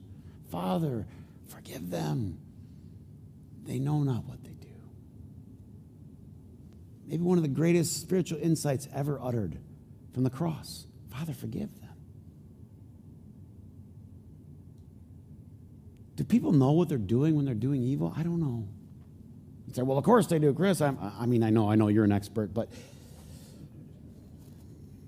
Father, 0.50 1.06
forgive 1.48 1.90
them. 1.90 2.40
They 3.66 3.80
know 3.80 4.02
not 4.04 4.26
what 4.26 4.44
they 4.44 4.50
do. 4.50 4.68
Maybe 7.06 7.24
one 7.24 7.38
of 7.38 7.44
the 7.44 7.50
greatest 7.50 8.02
spiritual 8.02 8.40
insights 8.42 8.88
ever 8.94 9.20
uttered 9.22 9.58
from 10.14 10.24
the 10.24 10.30
cross. 10.30 10.88
Father, 11.12 11.34
forgive 11.34 11.70
them. 11.82 11.90
Do 16.16 16.24
people 16.24 16.52
know 16.52 16.72
what 16.72 16.90
they're 16.90 16.98
doing 16.98 17.36
when 17.36 17.46
they're 17.46 17.54
doing 17.54 17.84
evil? 17.84 18.14
I 18.16 18.24
don't 18.24 18.40
know. 18.40 18.68
You 19.68 19.74
say, 19.74 19.82
well, 19.82 19.98
of 19.98 20.04
course 20.04 20.28
they 20.28 20.40
do, 20.40 20.54
Chris. 20.54 20.82
I'm, 20.82 20.98
i 21.20 21.26
mean, 21.26 21.44
I 21.44 21.50
know, 21.50 21.70
I 21.70 21.76
know 21.76 21.88
you're 21.88 22.04
an 22.04 22.12
expert, 22.12 22.54
but, 22.54 22.70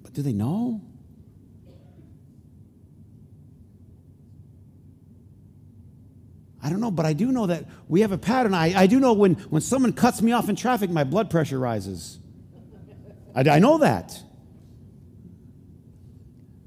but 0.02 0.14
do 0.14 0.22
they 0.22 0.34
know? 0.34 0.82
I 6.64 6.70
don't 6.70 6.80
know, 6.80 6.92
but 6.92 7.06
I 7.06 7.12
do 7.12 7.32
know 7.32 7.48
that 7.48 7.66
we 7.90 8.02
have 8.02 8.14
a 8.14 8.18
pattern. 8.18 8.54
I, 8.54 8.74
I 8.74 8.88
do 8.88 9.00
know 9.00 9.12
when, 9.12 9.34
when 9.36 9.62
someone 9.62 9.92
cuts 9.92 10.22
me 10.22 10.32
off 10.32 10.48
in 10.48 10.56
traffic, 10.56 10.90
my 10.90 11.04
blood 11.04 11.30
pressure 11.30 11.60
rises. 11.60 12.20
I, 13.36 13.42
I 13.42 13.60
know 13.60 13.80
that. 13.80 14.18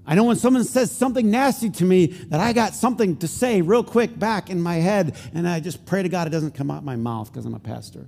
I 0.07 0.15
know 0.15 0.25
when 0.25 0.37
someone 0.37 0.63
says 0.63 0.93
something 0.93 1.31
nasty 1.31 1.69
to 1.69 1.85
me 1.85 2.07
that 2.07 2.39
I 2.39 2.53
got 2.53 2.75
something 2.75 3.17
to 3.17 3.29
say 3.29 3.61
real 3.61 3.83
quick 3.83 4.17
back 4.17 4.51
in 4.51 4.61
my 4.61 4.77
head, 4.77 5.17
and 5.35 5.49
I 5.49 5.59
just 5.59 5.85
pray 5.85 6.03
to 6.03 6.09
God 6.09 6.29
it 6.29 6.31
doesn't 6.31 6.55
come 6.55 6.71
out 6.71 6.85
my 6.85 6.95
mouth 6.95 7.33
because 7.33 7.45
I'm 7.45 7.55
a 7.55 7.59
pastor. 7.59 8.07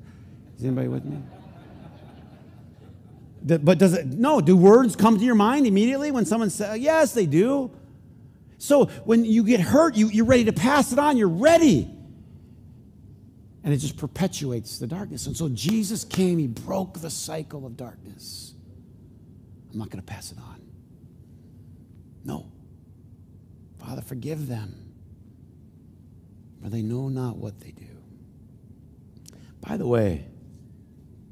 Is 0.56 0.64
anybody 0.64 0.88
with 0.88 1.04
me? 1.04 1.18
But 3.42 3.78
does 3.78 3.94
it, 3.94 4.06
no, 4.06 4.40
do 4.40 4.56
words 4.56 4.94
come 4.94 5.18
to 5.18 5.24
your 5.24 5.34
mind 5.34 5.66
immediately 5.66 6.10
when 6.10 6.24
someone 6.24 6.50
says, 6.50 6.78
yes, 6.78 7.14
they 7.14 7.26
do. 7.26 7.70
So 8.58 8.86
when 9.04 9.24
you 9.24 9.44
get 9.44 9.60
hurt, 9.60 9.94
you, 9.96 10.08
you're 10.08 10.24
ready 10.26 10.44
to 10.44 10.52
pass 10.52 10.92
it 10.92 10.98
on, 10.98 11.16
you're 11.16 11.28
ready. 11.28 11.88
And 13.64 13.74
it 13.74 13.78
just 13.78 13.96
perpetuates 13.96 14.78
the 14.78 14.86
darkness. 14.86 15.26
And 15.26 15.36
so 15.36 15.48
Jesus 15.48 16.04
came, 16.04 16.38
he 16.38 16.46
broke 16.46 17.00
the 17.00 17.10
cycle 17.10 17.66
of 17.66 17.76
darkness. 17.76 18.54
I'm 19.72 19.78
not 19.78 19.90
going 19.90 20.02
to 20.02 20.06
pass 20.06 20.32
it 20.32 20.38
on. 20.38 20.67
No. 22.28 22.44
Father, 23.78 24.02
forgive 24.02 24.46
them, 24.48 24.92
for 26.62 26.68
they 26.68 26.82
know 26.82 27.08
not 27.08 27.38
what 27.38 27.58
they 27.60 27.70
do. 27.70 27.86
By 29.66 29.78
the 29.78 29.86
way, 29.86 30.26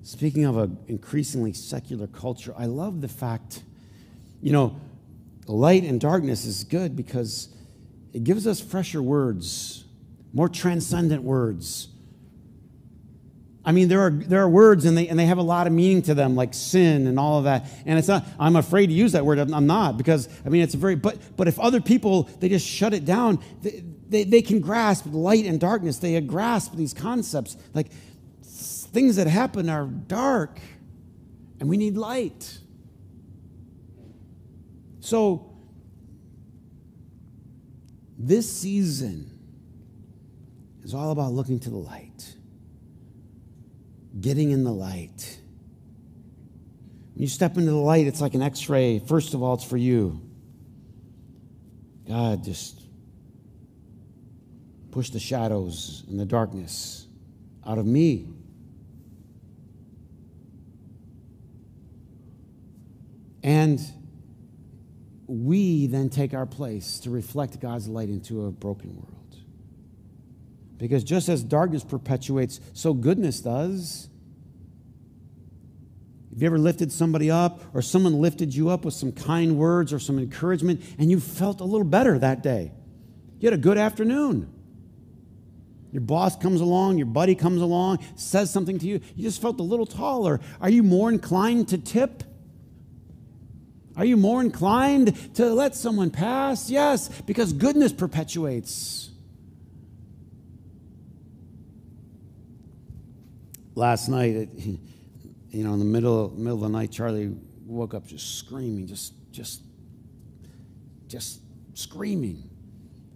speaking 0.03 0.45
of 0.45 0.57
an 0.57 0.79
increasingly 0.89 1.53
secular 1.53 2.07
culture, 2.07 2.55
I 2.57 2.65
love 2.65 3.03
the 3.03 3.09
fact, 3.09 3.63
you 4.41 4.53
know, 4.53 4.81
light 5.47 5.85
and 5.85 6.01
darkness 6.01 6.47
is 6.47 6.65
good 6.65 6.97
because 6.97 7.55
it 8.15 8.25
gives 8.25 8.47
us 8.47 8.61
fresher 8.61 9.03
words, 9.03 9.85
more 10.33 10.49
transcendent 10.49 11.23
words. 11.23 11.89
I 13.67 13.73
mean, 13.73 13.89
there 13.89 14.01
are, 14.01 14.11
there 14.11 14.41
are 14.41 14.49
words 14.49 14.85
and 14.85 14.97
they, 14.97 15.09
and 15.09 15.19
they 15.19 15.27
have 15.27 15.39
a 15.39 15.43
lot 15.43 15.67
of 15.67 15.73
meaning 15.73 16.01
to 16.03 16.15
them, 16.15 16.37
like 16.37 16.55
sin 16.55 17.09
and 17.09 17.19
all 17.19 17.39
of 17.39 17.45
that. 17.45 17.69
And 17.85 17.99
it's 17.99 18.07
not, 18.07 18.25
I'm 18.39 18.55
afraid 18.55 18.87
to 18.87 18.93
use 18.93 19.11
that 19.13 19.27
word. 19.27 19.41
I'm 19.41 19.67
not 19.67 19.99
because, 19.99 20.29
I 20.47 20.51
mean, 20.51 20.63
it's 20.63 20.75
a 20.75 20.77
very, 20.77 20.95
but, 20.95 21.19
but 21.37 21.49
if 21.49 21.59
other 21.59 21.81
people, 21.81 22.25
they 22.39 22.49
just 22.49 22.67
shut 22.67 22.95
it 22.95 23.05
down, 23.05 23.43
they, 23.63 23.83
they, 24.09 24.23
they 24.23 24.41
can 24.41 24.61
grasp 24.61 25.07
light 25.11 25.47
and 25.47 25.59
darkness. 25.59 25.99
They 25.99 26.19
grasp 26.21 26.75
these 26.75 26.95
concepts. 26.95 27.57
Like 27.75 27.91
things 28.43 29.17
that 29.17 29.27
happen 29.27 29.69
are 29.69 29.87
dark 29.87 30.61
and 31.59 31.69
we 31.69 31.77
need 31.77 31.97
light. 31.97 32.59
So, 35.01 35.53
this 38.19 38.51
season 38.51 39.31
is 40.83 40.95
all 40.95 41.11
about 41.11 41.33
looking 41.33 41.59
to 41.61 41.71
the 41.71 41.77
light, 41.77 42.36
getting 44.21 44.51
in 44.51 44.65
the 44.65 44.73
light. 44.73 45.39
When 47.15 47.23
you 47.23 47.29
step 47.29 47.57
into 47.57 47.71
the 47.71 47.77
light, 47.77 48.07
it's 48.07 48.21
like 48.21 48.35
an 48.35 48.43
x 48.43 48.69
ray. 48.69 48.99
First 48.99 49.35
of 49.35 49.43
all, 49.43 49.55
it's 49.55 49.65
for 49.65 49.77
you. 49.77 50.21
God, 52.07 52.45
just 52.45 52.81
push 54.91 55.11
the 55.11 55.19
shadows 55.19 56.05
and 56.09 56.19
the 56.19 56.25
darkness 56.25 57.07
out 57.67 57.79
of 57.79 57.87
me. 57.87 58.29
And 63.43 63.81
we 65.27 65.87
then 65.87 66.09
take 66.09 66.35
our 66.35 66.47
place 66.47 67.01
to 67.01 67.11
reflect 67.11 67.61
God's 67.61 67.89
light 67.89 68.09
into 68.09 68.47
a 68.47 68.51
broken 68.51 68.97
world. 68.97 69.26
Because 70.79 71.05
just 71.05 71.29
as 71.29 71.43
darkness 71.43 71.85
perpetuates, 71.85 72.61
so 72.73 72.93
goodness 72.93 73.41
does. 73.41 74.09
Have 76.31 76.43
you 76.43 76.47
ever 76.47 76.59
lifted 76.59 76.93
somebody 76.93 77.31
up 77.31 77.63
or 77.73 77.81
someone 77.81 78.21
lifted 78.21 78.55
you 78.55 78.69
up 78.69 78.85
with 78.85 78.93
some 78.93 79.11
kind 79.11 79.57
words 79.57 79.91
or 79.93 79.99
some 79.99 80.19
encouragement 80.19 80.83
and 80.99 81.11
you 81.11 81.19
felt 81.19 81.63
a 81.63 81.65
little 81.65 81.87
better 81.87 82.19
that 82.19 82.43
day? 82.43 82.73
You 83.39 83.47
had 83.47 83.59
a 83.59 83.63
good 83.63 83.79
afternoon. 83.79 84.53
Your 85.93 86.03
boss 86.03 86.37
comes 86.37 86.61
along, 86.61 86.99
your 86.99 87.07
buddy 87.07 87.35
comes 87.35 87.63
along, 87.63 88.01
says 88.17 88.51
something 88.51 88.79
to 88.81 88.87
you, 88.87 89.01
you 89.15 89.23
just 89.23 89.41
felt 89.41 89.59
a 89.61 89.63
little 89.63 89.87
taller. 89.87 90.41
Are 90.61 90.69
you 90.69 90.83
more 90.83 91.09
inclined 91.09 91.69
to 91.69 91.79
tip? 91.79 92.23
Are 93.97 94.05
you 94.05 94.19
more 94.19 94.43
inclined 94.43 95.35
to 95.37 95.47
let 95.55 95.75
someone 95.75 96.11
pass? 96.11 96.69
Yes, 96.69 97.09
because 97.23 97.55
goodness 97.55 97.95
perpetuates. 97.95 99.11
Last 103.77 104.09
night, 104.09 104.49
you 104.57 105.65
know, 105.65 105.75
in 105.75 105.79
the 105.79 105.85
middle, 105.85 106.31
middle 106.31 106.65
of 106.65 106.73
the 106.73 106.77
night, 106.77 106.91
Charlie 106.91 107.37
woke 107.65 107.95
up 107.95 108.07
just 108.07 108.39
screaming, 108.39 108.87
just, 108.87 109.13
just, 109.31 109.63
just 111.07 111.41
screaming. 111.75 112.51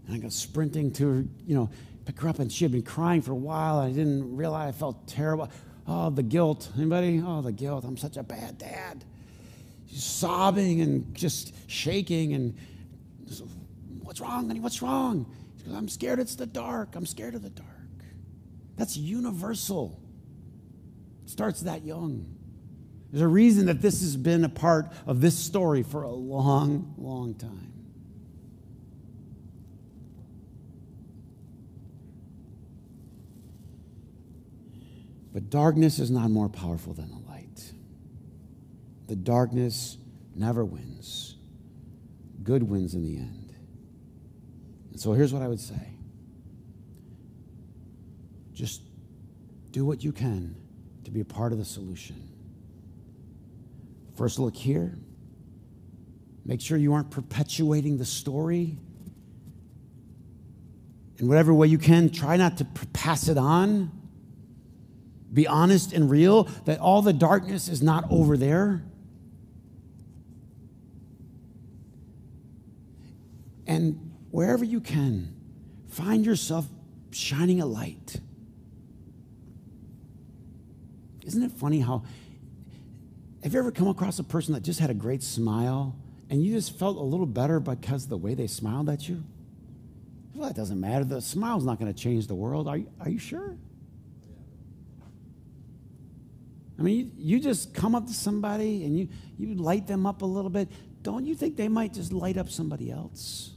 And 0.06 0.14
I 0.14 0.18
got 0.18 0.32
sprinting 0.32 0.92
to 0.92 1.28
you 1.44 1.54
know, 1.56 1.70
pick 2.04 2.20
her 2.20 2.28
up, 2.28 2.38
and 2.38 2.52
she 2.52 2.64
had 2.64 2.72
been 2.72 2.82
crying 2.82 3.22
for 3.22 3.32
a 3.32 3.36
while. 3.36 3.78
I 3.78 3.88
didn't 3.88 4.36
realize 4.36 4.74
I 4.74 4.78
felt 4.78 5.08
terrible. 5.08 5.50
Oh, 5.88 6.10
the 6.10 6.22
guilt. 6.22 6.70
Anybody? 6.76 7.20
Oh, 7.24 7.40
the 7.40 7.52
guilt. 7.52 7.84
I'm 7.84 7.96
such 7.96 8.16
a 8.16 8.22
bad 8.22 8.58
dad 8.58 9.04
She's 9.90 10.04
sobbing 10.04 10.82
and 10.82 11.14
just 11.14 11.52
shaking 11.68 12.34
and 12.34 12.56
what's 14.02 14.20
wrong, 14.20 14.46
honey? 14.46 14.60
What's 14.60 14.82
wrong? 14.82 15.26
She 15.58 15.64
goes, 15.64 15.74
I'm 15.74 15.88
scared 15.88 16.20
it's 16.20 16.36
the 16.36 16.46
dark. 16.46 16.94
I'm 16.94 17.06
scared 17.06 17.34
of 17.34 17.42
the 17.42 17.50
dark. 17.50 17.68
That's 18.76 18.96
universal. 18.96 20.00
Starts 21.30 21.60
that 21.60 21.84
young. 21.84 22.26
There's 23.12 23.22
a 23.22 23.28
reason 23.28 23.66
that 23.66 23.80
this 23.80 24.00
has 24.00 24.16
been 24.16 24.42
a 24.44 24.48
part 24.48 24.92
of 25.06 25.20
this 25.20 25.38
story 25.38 25.84
for 25.84 26.02
a 26.02 26.10
long, 26.10 26.92
long 26.98 27.34
time. 27.34 27.72
But 35.32 35.50
darkness 35.50 36.00
is 36.00 36.10
not 36.10 36.32
more 36.32 36.48
powerful 36.48 36.94
than 36.94 37.08
the 37.10 37.30
light 37.30 37.72
the 39.06 39.14
darkness 39.14 39.98
never 40.34 40.64
wins. 40.64 41.36
Good 42.42 42.64
wins 42.64 42.94
in 42.94 43.02
the 43.02 43.16
end. 43.16 43.54
And 44.90 45.00
so 45.00 45.12
here's 45.12 45.32
what 45.32 45.42
I 45.42 45.48
would 45.48 45.60
say 45.60 45.94
just 48.52 48.82
do 49.70 49.84
what 49.84 50.02
you 50.02 50.10
can 50.12 50.56
to 51.04 51.10
be 51.10 51.20
a 51.20 51.24
part 51.24 51.52
of 51.52 51.58
the 51.58 51.64
solution. 51.64 52.28
First, 54.16 54.38
look 54.38 54.56
here. 54.56 54.94
Make 56.44 56.60
sure 56.60 56.76
you 56.76 56.92
aren't 56.92 57.10
perpetuating 57.10 57.96
the 57.96 58.04
story. 58.04 58.76
In 61.18 61.28
whatever 61.28 61.52
way 61.52 61.66
you 61.68 61.78
can, 61.78 62.10
try 62.10 62.36
not 62.36 62.56
to 62.58 62.64
pass 62.92 63.28
it 63.28 63.38
on. 63.38 63.90
Be 65.32 65.46
honest 65.46 65.92
and 65.92 66.10
real 66.10 66.44
that 66.64 66.80
all 66.80 67.02
the 67.02 67.12
darkness 67.12 67.68
is 67.68 67.82
not 67.82 68.04
over 68.10 68.36
there. 68.36 68.82
And 73.66 74.12
wherever 74.30 74.64
you 74.64 74.80
can, 74.80 75.34
find 75.88 76.26
yourself 76.26 76.66
shining 77.12 77.60
a 77.60 77.66
light. 77.66 78.20
Isn't 81.24 81.42
it 81.42 81.52
funny 81.52 81.80
how 81.80 82.02
have 83.42 83.54
you 83.54 83.58
ever 83.58 83.70
come 83.70 83.88
across 83.88 84.18
a 84.18 84.24
person 84.24 84.54
that 84.54 84.62
just 84.62 84.80
had 84.80 84.90
a 84.90 84.94
great 84.94 85.22
smile 85.22 85.96
and 86.28 86.44
you 86.44 86.52
just 86.52 86.78
felt 86.78 86.96
a 86.96 87.02
little 87.02 87.26
better 87.26 87.58
because 87.58 88.04
of 88.04 88.10
the 88.10 88.18
way 88.18 88.34
they 88.34 88.46
smiled 88.46 88.88
at 88.88 89.08
you? 89.08 89.24
Well, 90.34 90.48
that 90.48 90.56
doesn't 90.56 90.78
matter. 90.78 91.04
The 91.04 91.20
smile's 91.20 91.64
not 91.64 91.78
going 91.78 91.92
to 91.92 91.98
change 91.98 92.26
the 92.26 92.34
world. 92.34 92.68
Are 92.68 92.76
you, 92.76 92.86
are 93.00 93.08
you 93.08 93.18
sure? 93.18 93.56
I 96.78 96.82
mean, 96.82 97.12
you, 97.18 97.36
you 97.36 97.40
just 97.40 97.74
come 97.74 97.94
up 97.94 98.06
to 98.06 98.14
somebody 98.14 98.84
and 98.84 98.98
you, 98.98 99.08
you 99.38 99.54
light 99.54 99.86
them 99.86 100.06
up 100.06 100.22
a 100.22 100.26
little 100.26 100.50
bit. 100.50 100.68
Don't 101.02 101.26
you 101.26 101.34
think 101.34 101.56
they 101.56 101.68
might 101.68 101.94
just 101.94 102.12
light 102.12 102.36
up 102.36 102.50
somebody 102.50 102.90
else? 102.90 103.52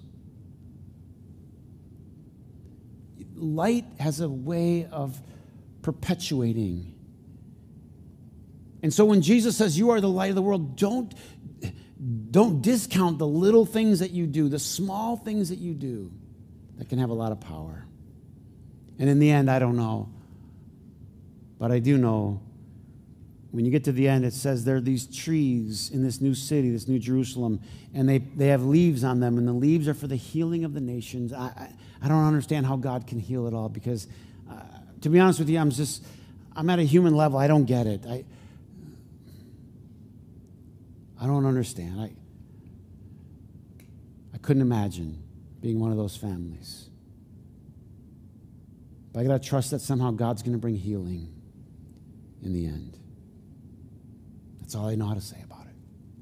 Light 3.35 3.85
has 3.99 4.21
a 4.21 4.29
way 4.29 4.85
of 4.85 5.21
perpetuating 5.81 6.93
and 8.83 8.93
so 8.93 9.05
when 9.05 9.21
Jesus 9.21 9.55
says 9.55 9.77
you 9.77 9.91
are 9.91 10.01
the 10.01 10.09
light 10.09 10.29
of 10.29 10.35
the 10.35 10.41
world, 10.41 10.75
don't, 10.75 11.13
don't 12.29 12.61
discount 12.61 13.17
the 13.17 13.25
little 13.25 13.65
things 13.65 13.99
that 13.99 14.11
you 14.11 14.27
do, 14.27 14.49
the 14.49 14.59
small 14.59 15.15
things 15.15 15.47
that 15.49 15.59
you 15.59 15.73
do 15.73 16.11
that 16.77 16.89
can 16.89 16.99
have 16.99 17.09
a 17.09 17.13
lot 17.13 17.31
of 17.31 17.39
power. 17.39 17.85
And 18.99 19.09
in 19.09 19.19
the 19.19 19.31
end, 19.31 19.49
I 19.49 19.59
don't 19.59 19.77
know. 19.77 20.09
But 21.57 21.71
I 21.71 21.79
do 21.79 21.97
know 21.97 22.41
when 23.51 23.63
you 23.63 23.71
get 23.71 23.85
to 23.85 23.93
the 23.93 24.09
end, 24.09 24.25
it 24.25 24.33
says 24.33 24.65
there 24.65 24.75
are 24.75 24.81
these 24.81 25.07
trees 25.07 25.89
in 25.89 26.03
this 26.03 26.19
new 26.19 26.33
city, 26.33 26.69
this 26.69 26.87
new 26.87 26.99
Jerusalem, 26.99 27.61
and 27.93 28.09
they, 28.09 28.17
they 28.17 28.47
have 28.47 28.65
leaves 28.65 29.05
on 29.05 29.21
them, 29.21 29.37
and 29.37 29.47
the 29.47 29.53
leaves 29.53 29.87
are 29.87 29.93
for 29.93 30.07
the 30.07 30.15
healing 30.17 30.65
of 30.65 30.73
the 30.73 30.81
nations. 30.81 31.31
I, 31.31 31.45
I, 31.45 31.73
I 32.01 32.07
don't 32.09 32.25
understand 32.25 32.65
how 32.65 32.75
God 32.75 33.07
can 33.07 33.19
heal 33.19 33.47
it 33.47 33.53
all 33.53 33.69
because, 33.69 34.07
uh, 34.51 34.55
to 35.01 35.09
be 35.09 35.19
honest 35.19 35.39
with 35.39 35.49
you, 35.49 35.59
I'm 35.59 35.69
just, 35.69 36.03
I'm 36.53 36.69
at 36.69 36.79
a 36.79 36.83
human 36.83 37.15
level. 37.15 37.37
I 37.39 37.47
don't 37.47 37.65
get 37.65 37.87
it. 37.87 38.05
I, 38.05 38.25
I 41.23 41.25
don't 41.25 41.45
understand. 41.45 42.01
I, 42.01 42.11
I 44.33 44.37
couldn't 44.39 44.61
imagine 44.61 45.23
being 45.61 45.79
one 45.79 45.89
of 45.89 45.95
those 45.95 46.17
families. 46.17 46.89
But 49.13 49.21
I 49.21 49.23
got 49.23 49.41
to 49.41 49.47
trust 49.47 49.71
that 49.71 49.79
somehow 49.79 50.11
God's 50.11 50.43
going 50.43 50.51
to 50.51 50.59
bring 50.59 50.75
healing 50.75 51.33
in 52.41 52.51
the 52.51 52.65
end. 52.65 52.97
That's 54.59 54.75
all 54.75 54.89
I 54.89 54.95
know 54.95 55.05
how 55.07 55.13
to 55.13 55.21
say 55.21 55.37
about 55.45 55.47
it. 55.51 55.52